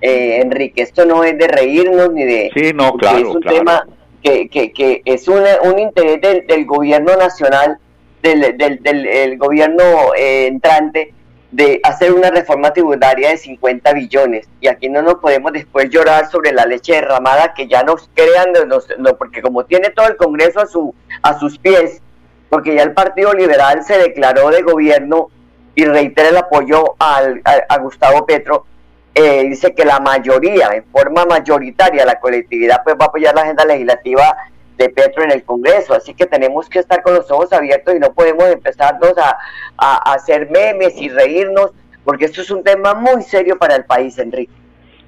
Eh, 0.00 0.40
Enrique, 0.42 0.82
esto 0.82 1.04
no 1.04 1.22
es 1.24 1.38
de 1.38 1.46
reírnos 1.46 2.12
ni 2.12 2.24
de... 2.24 2.50
Sí, 2.54 2.72
no, 2.74 2.94
claro. 2.94 3.18
Es 3.18 3.24
un 3.24 3.40
tema 3.40 3.86
que, 4.22 4.48
que, 4.48 4.72
que 4.72 5.02
es 5.04 5.28
un, 5.28 5.42
un 5.64 5.78
interés 5.78 6.20
del, 6.20 6.46
del, 6.46 6.66
gobierno 6.66 7.14
nacional, 7.16 7.78
del, 8.22 8.56
del, 8.56 8.82
del 8.82 9.38
gobierno 9.38 9.82
eh, 10.16 10.46
entrante, 10.46 11.14
de 11.52 11.80
hacer 11.84 12.12
una 12.12 12.30
reforma 12.30 12.72
tributaria 12.72 13.28
de 13.30 13.36
50 13.36 13.92
billones. 13.92 14.48
Y 14.60 14.68
aquí 14.68 14.88
no 14.88 15.02
nos 15.02 15.16
podemos 15.16 15.52
después 15.52 15.90
llorar 15.90 16.30
sobre 16.30 16.52
la 16.52 16.64
leche 16.64 16.94
derramada, 16.94 17.52
que 17.54 17.68
ya 17.68 17.82
nos 17.82 18.08
crean, 18.14 18.52
no, 18.98 19.16
porque 19.16 19.42
como 19.42 19.64
tiene 19.64 19.90
todo 19.90 20.08
el 20.08 20.16
Congreso 20.16 20.60
a, 20.60 20.66
su, 20.66 20.94
a 21.22 21.38
sus 21.38 21.58
pies, 21.58 22.00
porque 22.48 22.74
ya 22.74 22.82
el 22.82 22.92
Partido 22.92 23.34
Liberal 23.34 23.84
se 23.84 23.98
declaró 23.98 24.50
de 24.50 24.62
gobierno 24.62 25.28
y 25.74 25.84
reitera 25.84 26.28
el 26.28 26.36
apoyo 26.36 26.94
al, 26.98 27.40
a, 27.44 27.74
a, 27.74 27.78
Gustavo 27.78 28.26
Petro, 28.26 28.66
eh, 29.14 29.44
dice 29.48 29.74
que 29.74 29.84
la 29.84 30.00
mayoría, 30.00 30.70
en 30.72 30.84
forma 30.84 31.24
mayoritaria, 31.24 32.04
la 32.04 32.20
colectividad 32.20 32.82
pues 32.84 32.96
va 33.00 33.06
a 33.06 33.08
apoyar 33.08 33.34
la 33.34 33.42
agenda 33.42 33.64
legislativa 33.64 34.36
de 34.76 34.88
Petro 34.88 35.22
en 35.24 35.32
el 35.32 35.44
Congreso, 35.44 35.94
así 35.94 36.14
que 36.14 36.26
tenemos 36.26 36.68
que 36.68 36.78
estar 36.78 37.02
con 37.02 37.14
los 37.14 37.30
ojos 37.30 37.52
abiertos 37.52 37.94
y 37.94 37.98
no 37.98 38.12
podemos 38.12 38.46
empezarnos 38.46 39.16
a, 39.18 39.36
a, 39.76 40.10
a 40.10 40.14
hacer 40.14 40.50
memes 40.50 41.00
y 41.00 41.08
reírnos, 41.08 41.72
porque 42.04 42.24
esto 42.24 42.40
es 42.40 42.50
un 42.50 42.64
tema 42.64 42.94
muy 42.94 43.22
serio 43.22 43.58
para 43.58 43.76
el 43.76 43.84
país, 43.84 44.18
Enrique. 44.18 44.52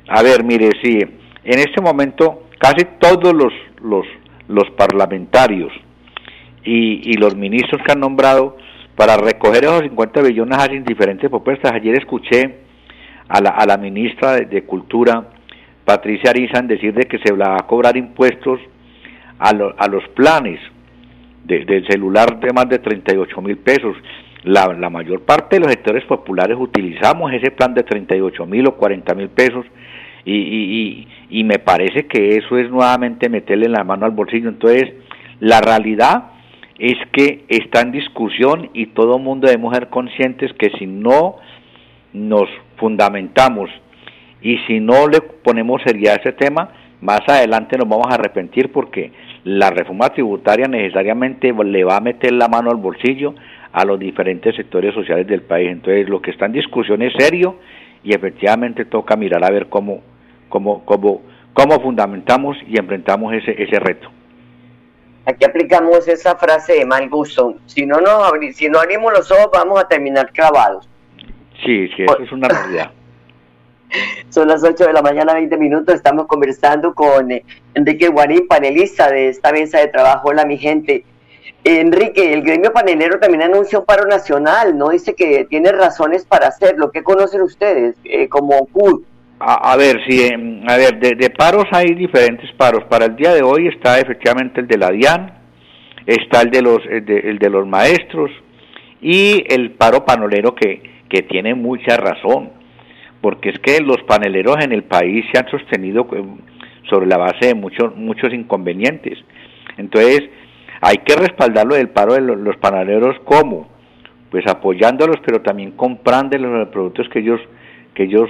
A 0.08 0.22
ver, 0.22 0.44
mire, 0.44 0.70
sí, 0.82 1.00
en 1.44 1.58
este 1.58 1.80
momento 1.80 2.44
casi 2.58 2.84
todos 2.98 3.32
los, 3.34 3.52
los, 3.82 4.06
los 4.48 4.70
parlamentarios 4.76 5.72
y, 6.62 7.10
y 7.10 7.14
los 7.14 7.34
ministros 7.34 7.82
que 7.84 7.92
han 7.92 8.00
nombrado 8.00 8.56
para 8.96 9.16
recoger 9.16 9.64
esos 9.64 9.82
50 9.82 10.22
billones 10.22 10.58
hacen 10.58 10.84
diferentes 10.84 11.28
propuestas. 11.28 11.72
Ayer 11.72 11.96
escuché 11.98 12.58
a 13.28 13.40
la, 13.40 13.50
a 13.50 13.66
la 13.66 13.76
ministra 13.76 14.36
de, 14.36 14.62
Cultura, 14.64 15.30
Patricia 15.84 16.30
Arizan, 16.30 16.68
decir 16.68 16.94
de 16.94 17.06
que 17.06 17.18
se 17.18 17.32
va 17.32 17.56
a 17.56 17.66
cobrar 17.66 17.96
impuestos 17.96 18.60
a, 19.38 19.52
lo, 19.52 19.74
a 19.78 19.88
los 19.88 20.06
planes 20.08 20.60
de, 21.44 21.64
del 21.64 21.86
celular 21.88 22.38
de 22.38 22.52
más 22.52 22.68
de 22.68 22.78
38 22.78 23.40
mil 23.42 23.58
pesos. 23.58 23.96
La, 24.44 24.66
la, 24.74 24.90
mayor 24.90 25.22
parte 25.22 25.56
de 25.56 25.60
los 25.60 25.70
sectores 25.70 26.04
populares 26.04 26.56
utilizamos 26.60 27.32
ese 27.32 27.50
plan 27.50 27.72
de 27.72 27.82
38 27.82 28.44
mil 28.44 28.66
o 28.66 28.76
40 28.76 29.14
mil 29.14 29.30
pesos 29.30 29.64
y, 30.26 30.34
y, 30.34 31.08
y, 31.30 31.40
y 31.40 31.44
me 31.44 31.58
parece 31.58 32.06
que 32.06 32.36
eso 32.36 32.58
es 32.58 32.70
nuevamente 32.70 33.30
meterle 33.30 33.68
la 33.68 33.84
mano 33.84 34.04
al 34.04 34.12
bolsillo. 34.12 34.50
Entonces, 34.50 34.92
la 35.40 35.62
realidad 35.62 36.33
es 36.78 36.96
que 37.12 37.44
está 37.48 37.80
en 37.82 37.92
discusión 37.92 38.70
y 38.74 38.86
todo 38.86 39.18
mundo 39.18 39.46
debemos 39.46 39.74
ser 39.74 39.88
conscientes 39.88 40.52
que 40.54 40.70
si 40.78 40.86
no 40.86 41.36
nos 42.12 42.48
fundamentamos 42.76 43.70
y 44.42 44.58
si 44.66 44.80
no 44.80 45.08
le 45.08 45.20
ponemos 45.20 45.82
seriedad 45.82 46.14
a 46.14 46.20
ese 46.20 46.32
tema, 46.32 46.70
más 47.00 47.20
adelante 47.26 47.76
nos 47.76 47.88
vamos 47.88 48.06
a 48.10 48.14
arrepentir 48.14 48.72
porque 48.72 49.12
la 49.44 49.70
reforma 49.70 50.10
tributaria 50.10 50.66
necesariamente 50.66 51.52
le 51.52 51.84
va 51.84 51.96
a 51.96 52.00
meter 52.00 52.32
la 52.32 52.48
mano 52.48 52.70
al 52.70 52.76
bolsillo 52.76 53.34
a 53.72 53.84
los 53.84 53.98
diferentes 53.98 54.54
sectores 54.54 54.94
sociales 54.94 55.26
del 55.26 55.42
país. 55.42 55.70
Entonces, 55.70 56.08
lo 56.08 56.22
que 56.22 56.30
está 56.30 56.46
en 56.46 56.52
discusión 56.52 57.02
es 57.02 57.12
serio 57.18 57.56
y 58.02 58.14
efectivamente 58.14 58.84
toca 58.84 59.16
mirar 59.16 59.44
a 59.44 59.50
ver 59.50 59.66
cómo, 59.68 60.00
cómo, 60.48 60.84
cómo, 60.84 61.22
cómo 61.52 61.80
fundamentamos 61.80 62.56
y 62.68 62.78
enfrentamos 62.78 63.34
ese, 63.34 63.62
ese 63.62 63.80
reto. 63.80 64.13
Aquí 65.26 65.44
aplicamos 65.44 66.06
esa 66.06 66.36
frase 66.36 66.74
de 66.74 66.86
mal 66.86 67.08
gusto. 67.08 67.54
Si 67.66 67.86
no, 67.86 68.00
nos 68.00 68.32
si 68.54 68.68
no 68.68 68.78
abrimos 68.78 69.12
los 69.12 69.30
ojos, 69.30 69.48
vamos 69.52 69.80
a 69.80 69.88
terminar 69.88 70.30
clavados. 70.32 70.88
Sí, 71.64 71.88
sí, 71.96 72.02
eso 72.02 72.18
es 72.18 72.32
una 72.32 72.48
realidad. 72.48 72.90
Son 74.28 74.48
las 74.48 74.62
8 74.62 74.86
de 74.86 74.92
la 74.92 75.02
mañana, 75.02 75.34
20 75.34 75.56
minutos. 75.56 75.94
Estamos 75.94 76.26
conversando 76.26 76.94
con 76.94 77.30
eh, 77.30 77.44
Enrique 77.74 78.08
Guarín, 78.08 78.46
panelista 78.48 79.10
de 79.10 79.28
esta 79.28 79.52
mesa 79.52 79.78
de 79.78 79.88
trabajo. 79.88 80.28
Hola, 80.28 80.44
mi 80.44 80.58
gente. 80.58 81.04
Enrique, 81.62 82.34
el 82.34 82.42
gremio 82.42 82.72
panelero 82.74 83.18
también 83.18 83.42
anuncia 83.42 83.78
un 83.78 83.86
paro 83.86 84.06
nacional, 84.06 84.76
¿no? 84.76 84.90
Dice 84.90 85.14
que 85.14 85.46
tiene 85.46 85.72
razones 85.72 86.26
para 86.26 86.48
hacerlo. 86.48 86.90
¿Qué 86.90 87.02
conocen 87.02 87.40
ustedes 87.40 87.96
eh, 88.04 88.28
como 88.28 88.66
CUD? 88.66 89.02
A, 89.46 89.76
ver, 89.76 90.00
sí, 90.08 90.22
em, 90.22 90.62
a 90.66 90.76
ver, 90.78 90.98
de, 90.98 91.30
paros 91.30 91.66
hay 91.70 91.94
diferentes 91.94 92.50
paros. 92.52 92.84
Para 92.84 93.04
el 93.04 93.16
día 93.16 93.34
de 93.34 93.42
hoy 93.42 93.68
está 93.68 94.00
efectivamente 94.00 94.60
el 94.60 94.66
de 94.66 94.78
la 94.78 94.90
DIAN, 94.90 95.34
está 96.06 96.40
el 96.40 96.50
de 96.50 96.62
los, 96.62 96.78
el 96.86 97.38
de, 97.38 97.50
los 97.50 97.66
maestros 97.66 98.30
y 99.02 99.44
el 99.48 99.72
paro 99.72 100.06
panelero 100.06 100.54
que, 100.54 100.82
que 101.10 101.22
tiene 101.22 101.54
mucha 101.54 101.98
razón 101.98 102.52
porque 103.24 103.48
es 103.48 103.58
que 103.60 103.80
los 103.80 104.02
paneleros 104.02 104.62
en 104.62 104.72
el 104.72 104.82
país 104.82 105.24
se 105.32 105.38
han 105.38 105.48
sostenido 105.48 106.06
eh, 106.12 106.22
sobre 106.90 107.06
la 107.06 107.16
base 107.16 107.46
de 107.46 107.54
muchos 107.54 107.96
muchos 107.96 108.34
inconvenientes. 108.34 109.18
Entonces, 109.78 110.24
hay 110.82 110.96
que 110.98 111.16
respaldarlo 111.16 111.74
del 111.74 111.88
paro 111.88 112.12
de 112.12 112.20
los 112.20 112.56
paneleros 112.58 113.18
como 113.24 113.66
pues 114.30 114.46
apoyándolos, 114.46 115.16
pero 115.24 115.40
también 115.40 115.70
comprando 115.70 116.36
los 116.36 116.68
productos 116.68 117.08
que 117.08 117.20
ellos 117.20 117.40
que 117.94 118.02
ellos 118.02 118.28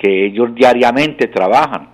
que 0.00 0.26
ellos 0.26 0.54
diariamente 0.54 1.28
trabajan. 1.28 1.90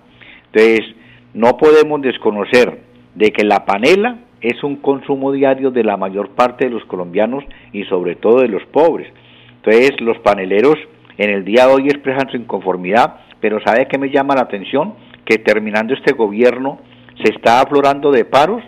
Entonces, 0.51 0.95
no 1.33 1.57
podemos 1.57 2.01
desconocer 2.01 2.79
de 3.15 3.31
que 3.31 3.43
la 3.43 3.65
panela 3.65 4.19
es 4.39 4.63
un 4.63 4.77
consumo 4.77 5.31
diario 5.31 5.71
de 5.71 5.83
la 5.83 5.97
mayor 5.97 6.29
parte 6.29 6.65
de 6.65 6.71
los 6.71 6.85
colombianos 6.85 7.43
y 7.73 7.83
sobre 7.85 8.15
todo 8.15 8.41
de 8.41 8.47
los 8.47 8.63
pobres. 8.67 9.11
Entonces, 9.57 9.99
los 9.99 10.17
paneleros 10.19 10.77
en 11.17 11.31
el 11.31 11.43
día 11.43 11.67
de 11.67 11.73
hoy 11.73 11.87
expresan 11.87 12.29
su 12.29 12.37
inconformidad, 12.37 13.15
pero 13.41 13.59
¿sabe 13.65 13.87
qué 13.87 13.97
me 13.97 14.09
llama 14.09 14.35
la 14.35 14.43
atención? 14.43 14.93
Que 15.25 15.39
terminando 15.39 15.93
este 15.93 16.13
gobierno 16.13 16.79
se 17.21 17.33
está 17.33 17.59
aflorando 17.61 18.11
de 18.11 18.23
paros 18.23 18.63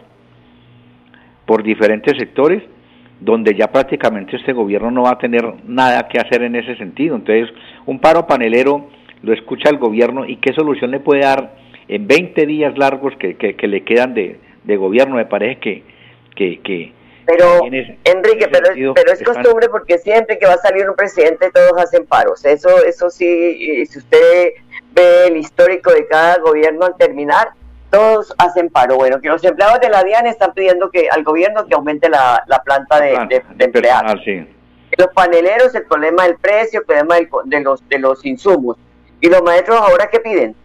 por 1.46 1.64
diferentes 1.64 2.18
sectores, 2.18 2.62
donde 3.22 3.56
ya 3.56 3.68
prácticamente 3.68 4.36
este 4.36 4.52
gobierno 4.52 4.92
no 4.92 5.04
va 5.04 5.12
a 5.12 5.18
tener 5.18 5.46
nada 5.66 6.08
que 6.08 6.20
hacer 6.20 6.42
en 6.44 6.56
ese 6.56 6.76
sentido. 6.76 7.16
Entonces, 7.16 7.50
un 7.86 8.00
paro 8.00 8.28
panelero 8.28 8.99
lo 9.22 9.34
escucha 9.34 9.70
el 9.70 9.78
gobierno 9.78 10.26
y 10.26 10.38
qué 10.38 10.54
solución 10.54 10.92
le 10.92 11.00
puede 11.00 11.22
dar 11.22 11.56
en 11.88 12.08
20 12.08 12.46
días 12.46 12.78
largos 12.78 13.14
que, 13.18 13.36
que, 13.36 13.68
le 13.68 13.84
quedan 13.84 14.14
de, 14.14 14.40
de, 14.64 14.78
gobierno. 14.78 15.16
Me 15.16 15.26
parece 15.26 15.60
que, 15.60 15.84
que, 16.36 16.60
que, 16.62 16.94
pero, 17.26 17.64
Enrique, 17.66 18.48
pero, 18.52 18.94
pero 18.94 19.12
es 19.12 19.24
costumbre 19.24 19.70
porque 19.70 19.98
siempre 20.00 20.40
que 20.40 20.48
va 20.48 20.54
a 20.54 20.58
salir 20.58 20.90
un 20.90 20.96
presidente 20.96 21.52
todos 21.52 21.74
hacen 21.78 22.06
paros. 22.08 22.44
Eso, 22.44 22.84
eso 22.84 23.10
sí, 23.10 23.86
si 23.86 24.00
usted 24.00 24.54
ve 24.94 25.28
el 25.28 25.38
histórico 25.38 25.92
de 25.92 26.08
cada 26.08 26.40
gobierno 26.40 26.86
al 26.86 26.96
terminar, 26.98 27.50
todos 27.92 28.34
hacen 28.38 28.70
paro. 28.70 28.96
Bueno, 28.96 29.20
que 29.22 29.30
los 29.30 29.44
empleados 29.44 29.80
de 29.80 29.90
la 29.90 30.04
DIAN 30.04 30.28
están 30.28 30.54
pidiendo 30.54 30.90
que 30.90 31.10
al 31.10 31.24
gobierno 31.24 31.66
que 31.68 31.76
aumente 31.76 32.10
la, 32.10 32.44
planta 32.64 33.00
de, 33.00 33.44
empleados. 33.60 34.22
Los 34.98 35.08
paneleros, 35.14 35.76
el 35.76 35.84
problema 35.84 36.24
del 36.24 36.36
precio, 36.38 36.80
el 36.80 36.86
problema 36.86 37.16
de, 37.46 37.62
los, 37.62 37.88
de 37.88 38.00
los 38.00 38.26
insumos. 38.26 38.78
¿Y 39.22 39.30
los 39.30 39.42
maestros 39.44 39.78
ahora 39.80 40.10
qué 40.12 40.20
piden? 40.20 40.56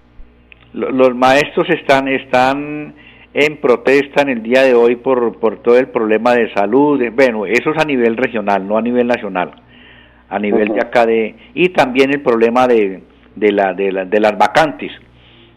Los 0.72 1.14
maestros 1.14 1.68
están, 1.70 2.08
están 2.08 2.94
en 3.32 3.56
protesta 3.60 4.22
en 4.22 4.28
el 4.28 4.42
día 4.42 4.62
de 4.62 4.74
hoy 4.74 4.96
por, 4.96 5.38
por 5.38 5.62
todo 5.62 5.78
el 5.78 5.88
problema 5.88 6.34
de 6.34 6.52
salud. 6.52 7.00
Bueno, 7.12 7.46
eso 7.46 7.70
es 7.70 7.82
a 7.82 7.84
nivel 7.84 8.16
regional, 8.16 8.66
no 8.66 8.76
a 8.76 8.82
nivel 8.82 9.06
nacional, 9.06 9.52
a 10.28 10.38
nivel 10.38 10.68
de 10.68 10.80
acá 10.80 11.06
de... 11.06 11.34
Y 11.54 11.70
también 11.70 12.10
el 12.10 12.22
problema 12.22 12.66
de, 12.66 13.02
de, 13.34 13.52
la, 13.52 13.72
de, 13.72 13.92
la, 13.92 14.04
de 14.04 14.20
las 14.20 14.36
vacantes, 14.38 14.92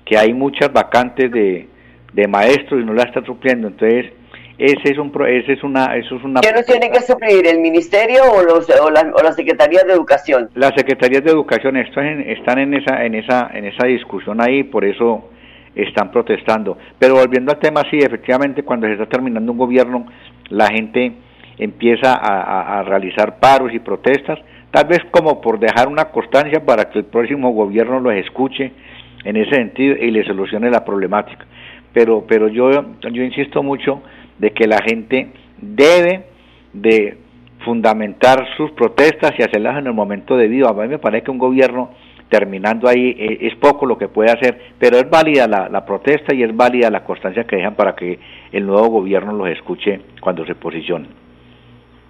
que 0.06 0.18
hay 0.18 0.34
muchas 0.34 0.72
vacantes 0.72 1.32
de, 1.32 1.68
de 2.14 2.28
maestros 2.28 2.82
y 2.82 2.86
no 2.86 2.94
la 2.94 3.04
están 3.04 3.26
supliendo. 3.26 3.68
Entonces, 3.68 4.12
ese 4.58 4.92
es 4.92 4.98
un 4.98 5.12
ese 5.28 5.54
es 5.54 5.64
una 5.64 5.96
eso 5.96 6.16
es 6.16 6.24
una 6.24 6.42
¿Qué 6.42 6.52
nos 6.52 6.66
tiene 6.66 6.90
que 6.90 7.02
suplir 7.02 7.46
el 7.48 7.60
ministerio 7.60 8.24
o 8.32 8.42
los 8.42 8.68
o, 8.82 8.90
la, 8.90 9.12
o 9.14 9.24
las 9.24 9.36
secretarías 9.36 9.86
de 9.86 9.94
educación? 9.94 10.50
Las 10.56 10.72
secretarías 10.76 11.24
de 11.24 11.32
educación 11.32 11.78
están 11.78 12.22
están 12.22 12.60
en 12.60 12.74
esa 12.74 13.06
en 13.06 13.16
esa 13.16 13.50
en 13.54 13.66
esa 13.66 13.86
discusión 13.86 14.42
ahí, 14.42 14.64
por 14.64 14.84
eso 14.84 15.30
están 15.76 16.12
protestando. 16.12 16.78
Pero 16.98 17.16
volviendo 17.16 17.52
al 17.52 17.60
tema, 17.60 17.84
sí, 17.90 18.00
efectivamente, 18.00 18.64
cuando 18.64 18.88
se 18.88 18.94
está 18.94 19.06
terminando 19.06 19.52
un 19.52 19.58
gobierno, 19.58 20.08
la 20.50 20.68
gente 20.68 21.14
empieza 21.58 22.14
a, 22.14 22.84
realizar 22.84 23.40
paros 23.40 23.74
y 23.74 23.80
protestas, 23.80 24.40
tal 24.72 24.86
vez 24.86 25.00
como 25.12 25.42
por 25.42 25.60
dejar 25.60 25.88
una 25.88 26.06
constancia 26.06 26.64
para 26.64 26.90
que 26.90 27.00
el 27.00 27.06
próximo 27.06 27.52
gobierno 27.52 28.00
los 28.00 28.14
escuche 28.14 28.72
en 29.24 29.38
ese 29.38 29.56
sentido 29.56 29.96
y 29.96 30.12
le 30.12 30.24
solucione 30.24 30.70
la 30.70 30.86
problemática. 30.86 31.46
Pero, 31.94 32.26
pero 32.28 32.48
yo, 32.48 32.70
yo 33.02 33.24
insisto 33.24 33.64
mucho 33.64 34.02
de 34.40 34.52
que 34.52 34.68
la 34.68 34.82
gente 34.82 35.32
debe 35.60 36.26
de 36.74 37.18
fundamentar 37.66 38.46
sus 38.56 38.72
protestas 38.72 39.32
y 39.38 39.44
hacerlas 39.44 39.78
en 39.80 39.88
el 39.88 39.94
momento 39.94 40.38
debido. 40.38 40.70
A 40.70 40.74
mí 40.74 40.88
me 40.88 41.00
parece 41.00 41.26
que 41.26 41.32
un 41.32 41.38
gobierno 41.38 41.92
terminando 42.30 42.88
ahí 42.88 43.16
eh, 43.18 43.38
es 43.42 43.56
poco 43.56 43.86
lo 43.86 43.98
que 43.98 44.08
puede 44.08 44.32
hacer, 44.32 44.74
pero 44.80 44.98
es 44.98 45.10
válida 45.10 45.48
la, 45.48 45.86
protesta 45.86 46.34
y 46.34 46.44
es 46.44 46.56
válida 46.56 46.90
la 46.90 47.04
constancia 47.04 47.46
que 47.46 47.56
dejan 47.56 47.76
para 47.76 47.96
que 47.96 48.20
el 48.52 48.66
nuevo 48.66 48.88
gobierno 48.88 49.34
los 49.34 49.50
escuche 49.50 50.02
cuando 50.22 50.46
se 50.46 50.56
posicionen. 50.56 51.10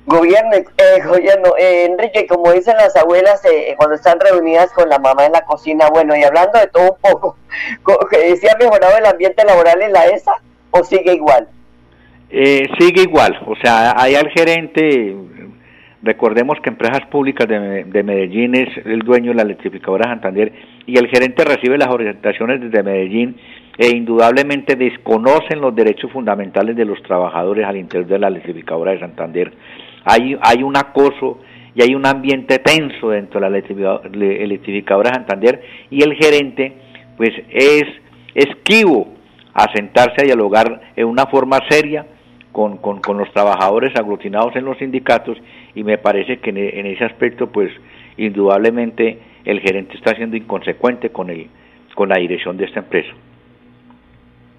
Gobierno, 0.08 0.56
eh, 0.56 1.02
gobierno 1.06 1.54
eh, 1.58 1.86
Enrique, 1.86 2.28
como 2.28 2.54
dicen 2.54 2.78
las 2.78 2.96
abuelas 2.96 3.44
eh, 3.44 3.76
cuando 3.78 3.96
están 3.96 4.18
reunidas 4.22 4.72
con 4.72 4.88
la 4.88 5.00
mamá 5.00 5.26
en 5.26 5.34
la 5.34 5.42
cocina, 5.42 5.90
bueno, 5.90 6.16
y 6.16 6.24
hablando 6.24 6.58
de 6.60 6.68
todo 6.68 6.94
un 6.94 7.12
poco, 7.12 7.38
¿se 8.40 8.50
ha 8.50 8.56
mejorado 8.58 8.98
el 8.98 9.06
ambiente 9.06 9.44
laboral 9.44 9.82
en 9.82 9.92
la 9.92 10.06
ESA 10.06 10.42
o 10.72 10.84
sigue 10.86 11.14
igual? 11.14 11.50
Sigue 12.30 13.04
igual, 13.04 13.40
o 13.46 13.56
sea, 13.56 13.94
hay 13.98 14.16
al 14.16 14.30
gerente, 14.30 15.16
Recordemos 16.04 16.60
que 16.62 16.70
Empresas 16.70 17.08
Públicas 17.08 17.48
de, 17.48 18.04
Medellín 18.04 18.56
es 18.56 18.70
el 18.86 19.00
dueño 19.00 19.32
de 19.32 19.36
la 19.36 19.42
electrificadora 19.42 20.10
Santander 20.10 20.54
y 20.86 20.98
el 20.98 21.08
gerente 21.08 21.44
recibe 21.44 21.78
las 21.78 21.90
orientaciones 21.90 22.62
desde 22.62 22.84
Medellín 22.84 23.36
e 23.78 23.90
indudablemente 23.90 24.76
desconocen 24.76 25.60
los 25.60 25.76
derechos 25.76 26.12
fundamentales 26.12 26.76
de 26.76 26.86
los 26.86 27.02
trabajadores 27.02 27.66
al 27.66 27.78
interior 27.78 28.08
de 28.08 28.20
la 28.20 28.28
electrificadora 28.28 28.92
de 28.92 29.00
Santander. 29.00 29.52
Hay, 30.06 30.38
hay 30.40 30.62
un 30.62 30.78
acoso 30.78 31.40
y 31.74 31.82
hay 31.82 31.96
un 31.96 32.06
ambiente 32.06 32.60
tenso 32.60 33.10
dentro 33.10 33.42
de 33.42 33.50
la 33.50 33.58
electrificadora 33.58 35.10
de 35.10 35.16
Santander 35.16 35.62
y 35.90 36.04
el 36.04 36.14
gerente 36.14 36.74
pues 37.18 37.32
es 37.50 37.84
esquivo 38.36 39.10
a 39.56 39.66
sentarse 39.74 40.22
a 40.22 40.26
dialogar 40.26 40.80
en 40.96 41.08
una 41.08 41.26
forma 41.26 41.60
seria 41.68 42.06
con, 42.58 42.78
con, 42.78 43.20
los 43.20 43.32
trabajadores 43.34 43.96
aglutinados 43.96 44.56
en 44.56 44.66
los 44.66 44.80
sindicatos 44.80 45.38
y 45.76 45.84
me 45.84 46.00
parece 46.00 46.40
que 46.40 46.50
en, 46.50 46.88
ese 46.88 47.06
aspecto 47.06 47.52
pues 47.52 47.70
indudablemente 48.18 49.20
el 49.46 49.60
gerente 49.60 49.96
está 49.96 50.16
siendo 50.16 50.36
inconsecuente 50.36 51.12
con 51.12 51.30
el 51.30 51.52
con 51.94 52.10
la 52.10 52.18
dirección 52.18 52.58
de 52.58 52.66
esta 52.66 52.80
empresa. 52.80 53.12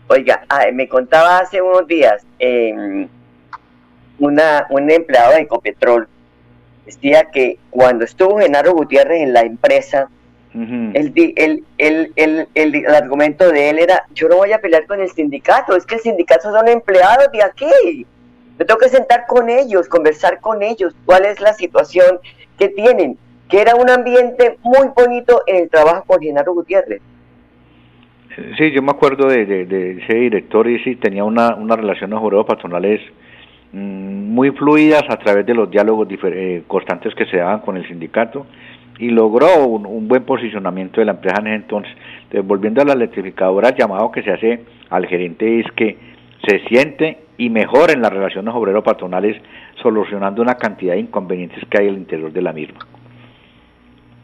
Oiga, 0.06 0.44
me 0.72 0.86
contaba 0.86 1.38
hace 1.38 1.60
unos 1.60 1.88
días 1.88 2.24
eh, 2.38 3.08
una, 4.20 4.66
un 4.70 4.90
empleado 4.92 5.34
de 5.34 5.40
Ecopetrol 5.40 6.06
decía 6.86 7.24
que 7.32 7.58
cuando 7.70 8.04
estuvo 8.04 8.38
Genaro 8.38 8.74
Gutiérrez 8.74 9.22
en 9.22 9.32
la 9.32 9.40
empresa, 9.40 10.08
el, 10.54 11.12
el, 11.36 11.64
el, 11.76 12.12
el, 12.16 12.48
el, 12.54 12.86
argumento 12.86 13.50
de 13.50 13.70
él 13.70 13.78
era, 13.78 14.04
yo 14.14 14.28
no 14.28 14.36
voy 14.36 14.52
a 14.52 14.60
pelear 14.60 14.86
con 14.86 15.00
el 15.00 15.10
sindicato, 15.10 15.76
es 15.76 15.84
que 15.84 15.96
el 15.96 16.00
sindicato 16.00 16.50
son 16.50 16.68
empleados 16.68 17.30
de 17.32 17.42
aquí, 17.42 18.06
me 18.58 18.64
tengo 18.64 18.80
que 18.80 18.88
sentar 18.88 19.26
con 19.26 19.50
ellos, 19.50 19.88
conversar 19.88 20.40
con 20.40 20.62
ellos, 20.62 20.94
cuál 21.04 21.26
es 21.26 21.40
la 21.40 21.52
situación 21.52 22.18
que 22.58 22.68
tienen, 22.68 23.18
que 23.48 23.60
era 23.60 23.76
un 23.76 23.90
ambiente 23.90 24.58
muy 24.62 24.88
bonito 24.96 25.42
en 25.46 25.56
el 25.56 25.70
trabajo 25.70 26.04
con 26.06 26.20
Genaro 26.20 26.54
Gutiérrez. 26.54 27.02
Sí, 28.56 28.70
yo 28.70 28.82
me 28.82 28.92
acuerdo 28.92 29.28
de, 29.28 29.98
ese 30.02 30.14
director 30.14 30.68
y 30.68 30.82
sí, 30.84 30.96
tenía 30.96 31.24
una, 31.24 31.56
una 31.56 31.76
relación 31.76 32.10
de 32.10 32.44
patronales 32.46 33.00
mm, 33.72 34.32
muy 34.32 34.50
fluidas 34.52 35.02
a 35.08 35.18
través 35.18 35.44
de 35.44 35.54
los 35.54 35.70
diálogos 35.70 36.08
eh, 36.10 36.62
constantes 36.66 37.14
que 37.14 37.26
se 37.26 37.38
daban 37.38 37.60
con 37.60 37.76
el 37.76 37.86
sindicato 37.86 38.46
y 38.98 39.10
logró 39.10 39.66
un, 39.66 40.08
buen 40.08 40.24
posicionamiento 40.24 41.00
de 41.00 41.06
la 41.06 41.12
empresa 41.12 41.40
en 41.40 41.46
ese 41.48 41.56
entonces. 41.56 41.92
entonces. 42.24 42.46
Volviendo 42.46 42.82
a 42.82 42.84
la 42.84 42.94
electrificadora, 42.94 43.70
el 43.70 43.76
llamado 43.76 44.10
que 44.10 44.22
se 44.22 44.32
hace 44.32 44.64
al 44.90 45.06
gerente 45.06 45.60
es 45.60 45.66
que 45.72 45.96
se 46.46 46.60
siente 46.68 47.18
y 47.36 47.50
mejoren 47.50 48.02
las 48.02 48.12
relaciones 48.12 48.54
obrero-patronales 48.54 49.40
solucionando 49.82 50.42
una 50.42 50.56
cantidad 50.56 50.94
de 50.94 51.00
inconvenientes 51.00 51.62
que 51.70 51.78
hay 51.78 51.88
al 51.88 51.94
interior 51.94 52.32
de 52.32 52.42
la 52.42 52.52
misma. 52.52 52.80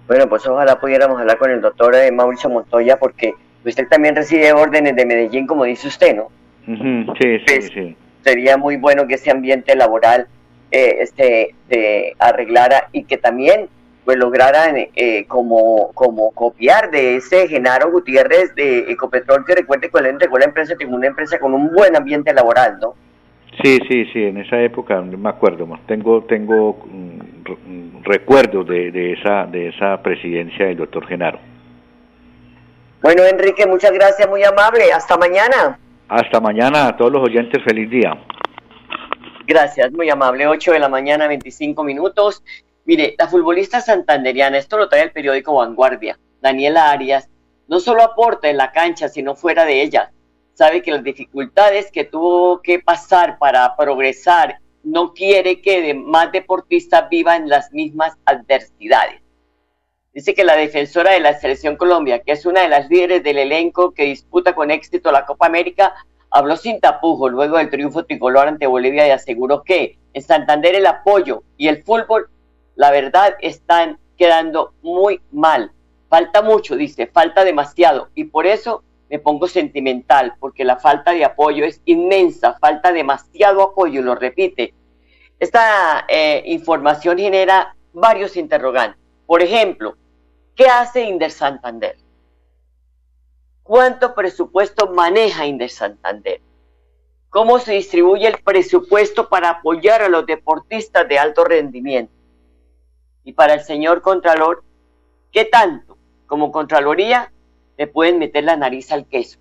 Bueno, 0.07 0.29
pues 0.29 0.47
ojalá 0.47 0.79
pudiéramos 0.79 1.19
hablar 1.19 1.39
con 1.39 1.51
el 1.51 1.61
doctor 1.61 1.95
eh, 1.95 2.11
Mauricio 2.13 2.51
Montoya 2.51 2.99
porque 2.99 3.33
usted 3.65 3.89
también 3.89 4.15
recibe 4.15 4.53
órdenes 4.53 4.97
de 4.97 5.07
Medellín, 5.07 5.47
como 5.47 5.65
dice 5.65 5.89
usted, 5.89 6.17
¿no? 6.17 6.29
sí, 6.67 7.39
sí, 7.39 7.45
pues, 7.47 7.71
sí. 7.73 7.97
Sería 8.23 8.57
muy 8.57 8.77
bueno 8.77 9.07
que 9.07 9.15
ese 9.15 9.31
ambiente 9.31 9.77
laboral 9.77 10.27
eh, 10.71 10.97
este, 11.01 11.55
de 11.69 12.15
arreglara 12.19 12.89
y 12.93 13.05
que 13.05 13.19
también 13.19 13.69
pues 14.05 14.19
lograran 14.19 14.77
eh, 14.77 15.25
como, 15.27 15.93
como 15.95 16.31
copiar 16.33 16.91
de 16.91 17.17
ese 17.17 17.49
Genaro 17.49 17.91
Gutiérrez 17.91 18.55
de 18.55 18.91
Ecopetrol, 18.93 19.45
que 19.45 19.55
recuerde 19.55 19.91
que 19.91 20.01
la 20.03 20.45
empresa 20.45 20.77
tiene 20.77 20.95
una 20.95 21.07
empresa 21.07 21.39
con 21.39 21.55
un 21.55 21.73
buen 21.73 21.97
ambiente 21.97 22.33
laboral, 22.33 22.79
¿no? 22.81 22.95
Sí, 23.63 23.79
sí, 23.89 24.05
sí, 24.13 24.25
en 24.25 24.39
esa 24.39 24.61
época 24.61 25.01
me 25.01 25.29
acuerdo, 25.29 25.67
tengo 25.87 26.25
tengo 26.25 26.77
mm, 26.87 28.03
recuerdos 28.03 28.67
de, 28.67 28.91
de, 28.91 29.13
esa 29.13 29.47
de 29.47 29.69
esa 29.69 30.03
presidencia 30.03 30.67
del 30.67 30.77
doctor 30.77 31.07
Genaro. 31.07 31.39
Bueno, 33.01 33.23
Enrique, 33.23 33.67
muchas 33.67 33.93
gracias, 33.93 34.29
muy 34.29 34.43
amable, 34.43 34.93
hasta 34.93 35.17
mañana. 35.17 35.79
Hasta 36.09 36.41
mañana 36.41 36.89
a 36.89 36.97
todos 36.97 37.13
los 37.13 37.23
oyentes, 37.23 37.63
feliz 37.63 37.89
día. 37.91 38.19
Gracias, 39.47 39.93
muy 39.93 40.09
amable, 40.09 40.47
8 40.47 40.73
de 40.73 40.79
la 40.79 40.89
mañana, 40.89 41.29
25 41.29 41.85
minutos. 41.85 42.43
Mire, 42.87 43.15
la 43.19 43.29
futbolista 43.29 43.81
santanderiana, 43.81 44.59
esto 44.59 44.77
lo 44.77 44.89
trae 44.89 45.03
el 45.03 45.13
periódico 45.13 45.55
Vanguardia, 45.55 46.19
Daniela 46.43 46.91
Arias, 46.91 47.31
no 47.67 47.81
solo 47.81 48.03
aporta 48.03 48.51
en 48.51 48.59
la 48.59 48.73
cancha, 48.73 49.09
sino 49.09 49.35
fuera 49.35 49.65
de 49.65 49.83
ella. 49.83 50.13
Sabe 50.53 50.83
que 50.83 50.91
las 50.91 51.03
dificultades 51.03 51.91
que 51.91 52.05
tuvo 52.05 52.61
que 52.61 52.81
pasar 52.81 53.39
para 53.39 53.75
progresar 53.77 54.59
no 54.83 55.15
quiere 55.15 55.63
que 55.63 55.95
más 55.95 56.31
deportistas 56.31 57.09
vivan 57.09 57.49
las 57.49 57.73
mismas 57.73 58.13
adversidades. 58.27 59.23
Dice 60.13 60.35
que 60.35 60.45
la 60.45 60.55
defensora 60.55 61.13
de 61.13 61.21
la 61.21 61.41
Selección 61.41 61.77
Colombia, 61.77 62.21
que 62.21 62.33
es 62.33 62.45
una 62.45 62.61
de 62.61 62.69
las 62.69 62.89
líderes 62.91 63.25
del 63.25 63.39
elenco 63.39 63.93
que 63.93 64.05
disputa 64.05 64.55
con 64.55 64.71
éxito 64.71 65.11
la 65.11 65.25
Copa 65.25 65.47
América, 65.47 65.95
habló 66.31 66.57
sin 66.57 66.81
tapujos 66.81 67.33
luego 67.33 67.57
del 67.57 67.71
triunfo 67.71 68.05
tricolor 68.05 68.47
ante 68.47 68.67
Bolivia 68.67 69.09
y 69.09 69.11
aseguró 69.11 69.63
que 69.63 69.99
en 70.13 70.23
Santander 70.23 70.75
el 70.75 70.87
apoyo 70.87 71.43
y 71.57 71.69
el 71.69 71.83
fútbol 71.83 72.29
la 72.77 72.91
verdad 72.91 73.37
están 73.41 73.99
quedando 74.17 74.75
muy 74.83 75.21
mal. 75.33 75.73
Falta 76.09 76.43
mucho, 76.43 76.77
dice, 76.77 77.07
falta 77.07 77.45
demasiado. 77.45 78.09
Y 78.15 78.25
por 78.25 78.47
eso 78.47 78.83
me 79.11 79.19
pongo 79.19 79.49
sentimental, 79.49 80.35
porque 80.39 80.65
la 80.65 80.77
falta 80.77 81.13
de 81.13 81.25
apoyo 81.25 81.65
es 81.65 81.81
inmensa, 81.85 82.57
falta 82.61 82.93
demasiado 82.93 83.63
apoyo, 83.63 84.03
lo 84.03 84.15
repite. 84.15 84.75
Esta 85.39 86.05
eh, 86.09 86.43
información 86.47 87.19
genera 87.19 87.77
varios 87.93 88.37
interrogantes. 88.37 89.01
Por 89.27 89.43
ejemplo, 89.43 89.97
¿qué 90.55 90.67
hace 90.67 91.03
Inder 91.03 91.31
Santander? 91.31 91.97
¿Cuánto 93.63 94.15
presupuesto 94.15 94.93
maneja 94.93 95.47
Inder 95.47 95.71
Santander? 95.71 96.41
¿Cómo 97.31 97.59
se 97.59 97.73
distribuye 97.73 98.29
el 98.29 98.39
presupuesto 98.43 99.29
para 99.29 99.51
apoyar 99.51 100.03
a 100.03 100.09
los 100.09 100.27
deportistas 100.27 101.09
de 101.09 101.19
alto 101.19 101.45
rendimiento? 101.45 102.13
Y 103.25 103.33
para 103.33 103.55
el 103.55 103.61
señor 103.61 104.03
Contralor, 104.03 104.63
¿qué 105.33 105.45
tanto 105.45 105.99
como 106.27 106.53
Contraloría 106.53 107.33
le 107.77 107.87
pueden 107.87 108.19
meter 108.19 108.45
la 108.45 108.57
nariz 108.57 108.93
al 108.93 109.07
queso? 109.07 109.39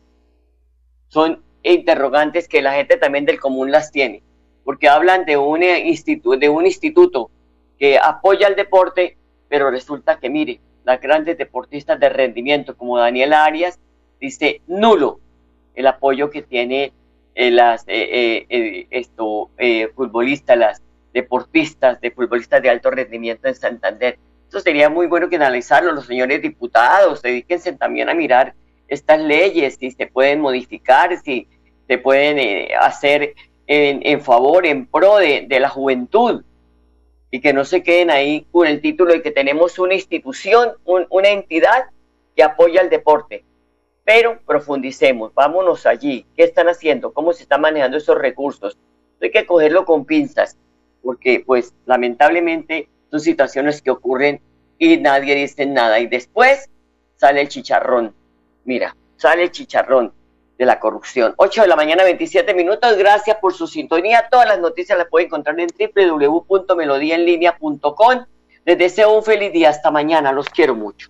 Son 1.10 1.44
interrogantes 1.64 2.48
que 2.48 2.62
la 2.62 2.74
gente 2.74 2.98
también 2.98 3.26
del 3.26 3.40
común 3.40 3.72
las 3.72 3.92
tiene, 3.92 4.24
porque 4.64 4.90
hablan 4.90 5.26
de 5.26 5.38
un, 5.38 5.64
instituto, 5.64 6.38
de 6.38 6.50
un 6.50 6.66
instituto 6.66 7.30
que 7.78 8.00
apoya 8.00 8.48
al 8.48 8.56
deporte, 8.56 9.18
pero 9.50 9.70
resulta 9.70 10.20
que, 10.20 10.30
mire, 10.30 10.60
las 10.86 11.00
grandes 11.00 11.38
deportistas 11.38 12.00
de 12.00 12.10
rendimiento 12.10 12.76
como 12.76 12.98
Daniela 12.98 13.46
Arias 13.46 13.80
dice 14.20 14.62
nulo 14.68 15.20
el 15.76 15.88
apoyo 15.88 16.30
que 16.30 16.42
tiene 16.42 16.94
eh, 17.36 17.52
las 17.52 17.84
eh, 17.88 18.46
eh, 18.50 19.88
futbolistas, 19.96 20.58
las 20.58 20.82
deportistas, 21.14 22.02
de 22.02 22.12
futbolistas 22.12 22.62
de 22.62 22.70
alto 22.70 22.90
rendimiento 22.90 23.48
en 23.48 23.56
Santander. 23.56 24.18
Eso 24.50 24.60
sería 24.60 24.90
muy 24.90 25.08
bueno 25.08 25.30
que 25.30 25.36
analizarlo 25.36 25.92
los 25.94 26.08
señores 26.08 26.42
diputados, 26.42 27.22
dedíquense 27.22 27.74
también 27.74 28.10
a 28.10 28.14
mirar 28.14 28.56
estas 28.88 29.22
leyes, 29.22 29.78
si 29.80 29.92
se 29.92 30.08
pueden 30.08 30.42
modificar, 30.42 31.18
si 31.22 31.48
se 31.88 31.98
pueden 31.98 32.40
eh, 32.40 32.70
hacer 32.80 33.34
en, 33.66 34.22
favor, 34.22 34.66
en 34.66 34.86
pro 34.86 35.18
de, 35.18 35.48
la 35.60 35.70
juventud, 35.70 36.44
y 37.32 37.40
que 37.40 37.54
no 37.54 37.66
se 37.66 37.82
queden 37.82 38.12
ahí 38.12 38.46
con 38.52 38.68
el 38.68 38.82
título 38.82 39.14
de 39.14 39.22
que 39.22 39.32
tenemos 39.32 39.80
una 39.80 39.96
institución, 39.96 40.74
una 40.84 41.30
entidad 41.30 41.86
que 42.36 42.44
apoya 42.44 42.82
el 42.82 42.90
deporte. 42.90 43.44
Pero 44.04 44.40
profundicemos, 44.46 45.34
vámonos 45.34 45.86
allí. 45.86 46.28
¿Qué 46.36 46.44
están 46.44 46.68
haciendo? 46.68 47.14
¿Cómo 47.14 47.34
se 47.34 47.44
están 47.44 47.62
manejando 47.62 47.98
esos 47.98 48.18
recursos? 48.18 48.78
Hay 49.22 49.32
que 49.32 49.46
cogerlo 49.46 49.86
con 49.86 50.06
pinzas 50.06 50.58
porque 51.04 51.44
pues 51.46 51.74
lamentablemente 51.86 52.88
son 53.12 53.20
situaciones 53.20 53.82
que 53.82 53.92
ocurren 53.92 54.40
y 54.80 54.96
nadie 54.98 55.36
dice 55.36 55.66
nada. 55.66 56.00
Y 56.00 56.08
después 56.08 56.70
sale 57.16 57.42
el 57.42 57.50
chicharrón. 57.50 58.16
Mira, 58.66 58.96
sale 59.18 59.44
el 59.44 59.52
chicharrón 59.52 60.14
de 60.58 60.66
la 60.66 60.80
corrupción. 60.80 61.34
8 61.38 61.62
de 61.64 61.68
la 61.68 61.76
mañana, 61.76 62.04
27 62.04 62.54
minutos. 62.54 62.96
Gracias 62.98 63.38
por 63.38 63.54
su 63.54 63.68
sintonía. 63.68 64.28
Todas 64.32 64.48
las 64.48 64.60
noticias 64.60 64.98
las 64.98 65.08
pueden 65.08 65.28
encontrar 65.28 65.60
en 65.60 65.68
www.melodiaenlinea.com. 65.70 68.26
Les 68.66 68.78
deseo 68.78 69.14
un 69.16 69.24
feliz 69.24 69.52
día. 69.52 69.70
Hasta 69.70 69.92
mañana. 69.92 70.32
Los 70.32 70.48
quiero 70.50 70.76
mucho. 70.76 71.10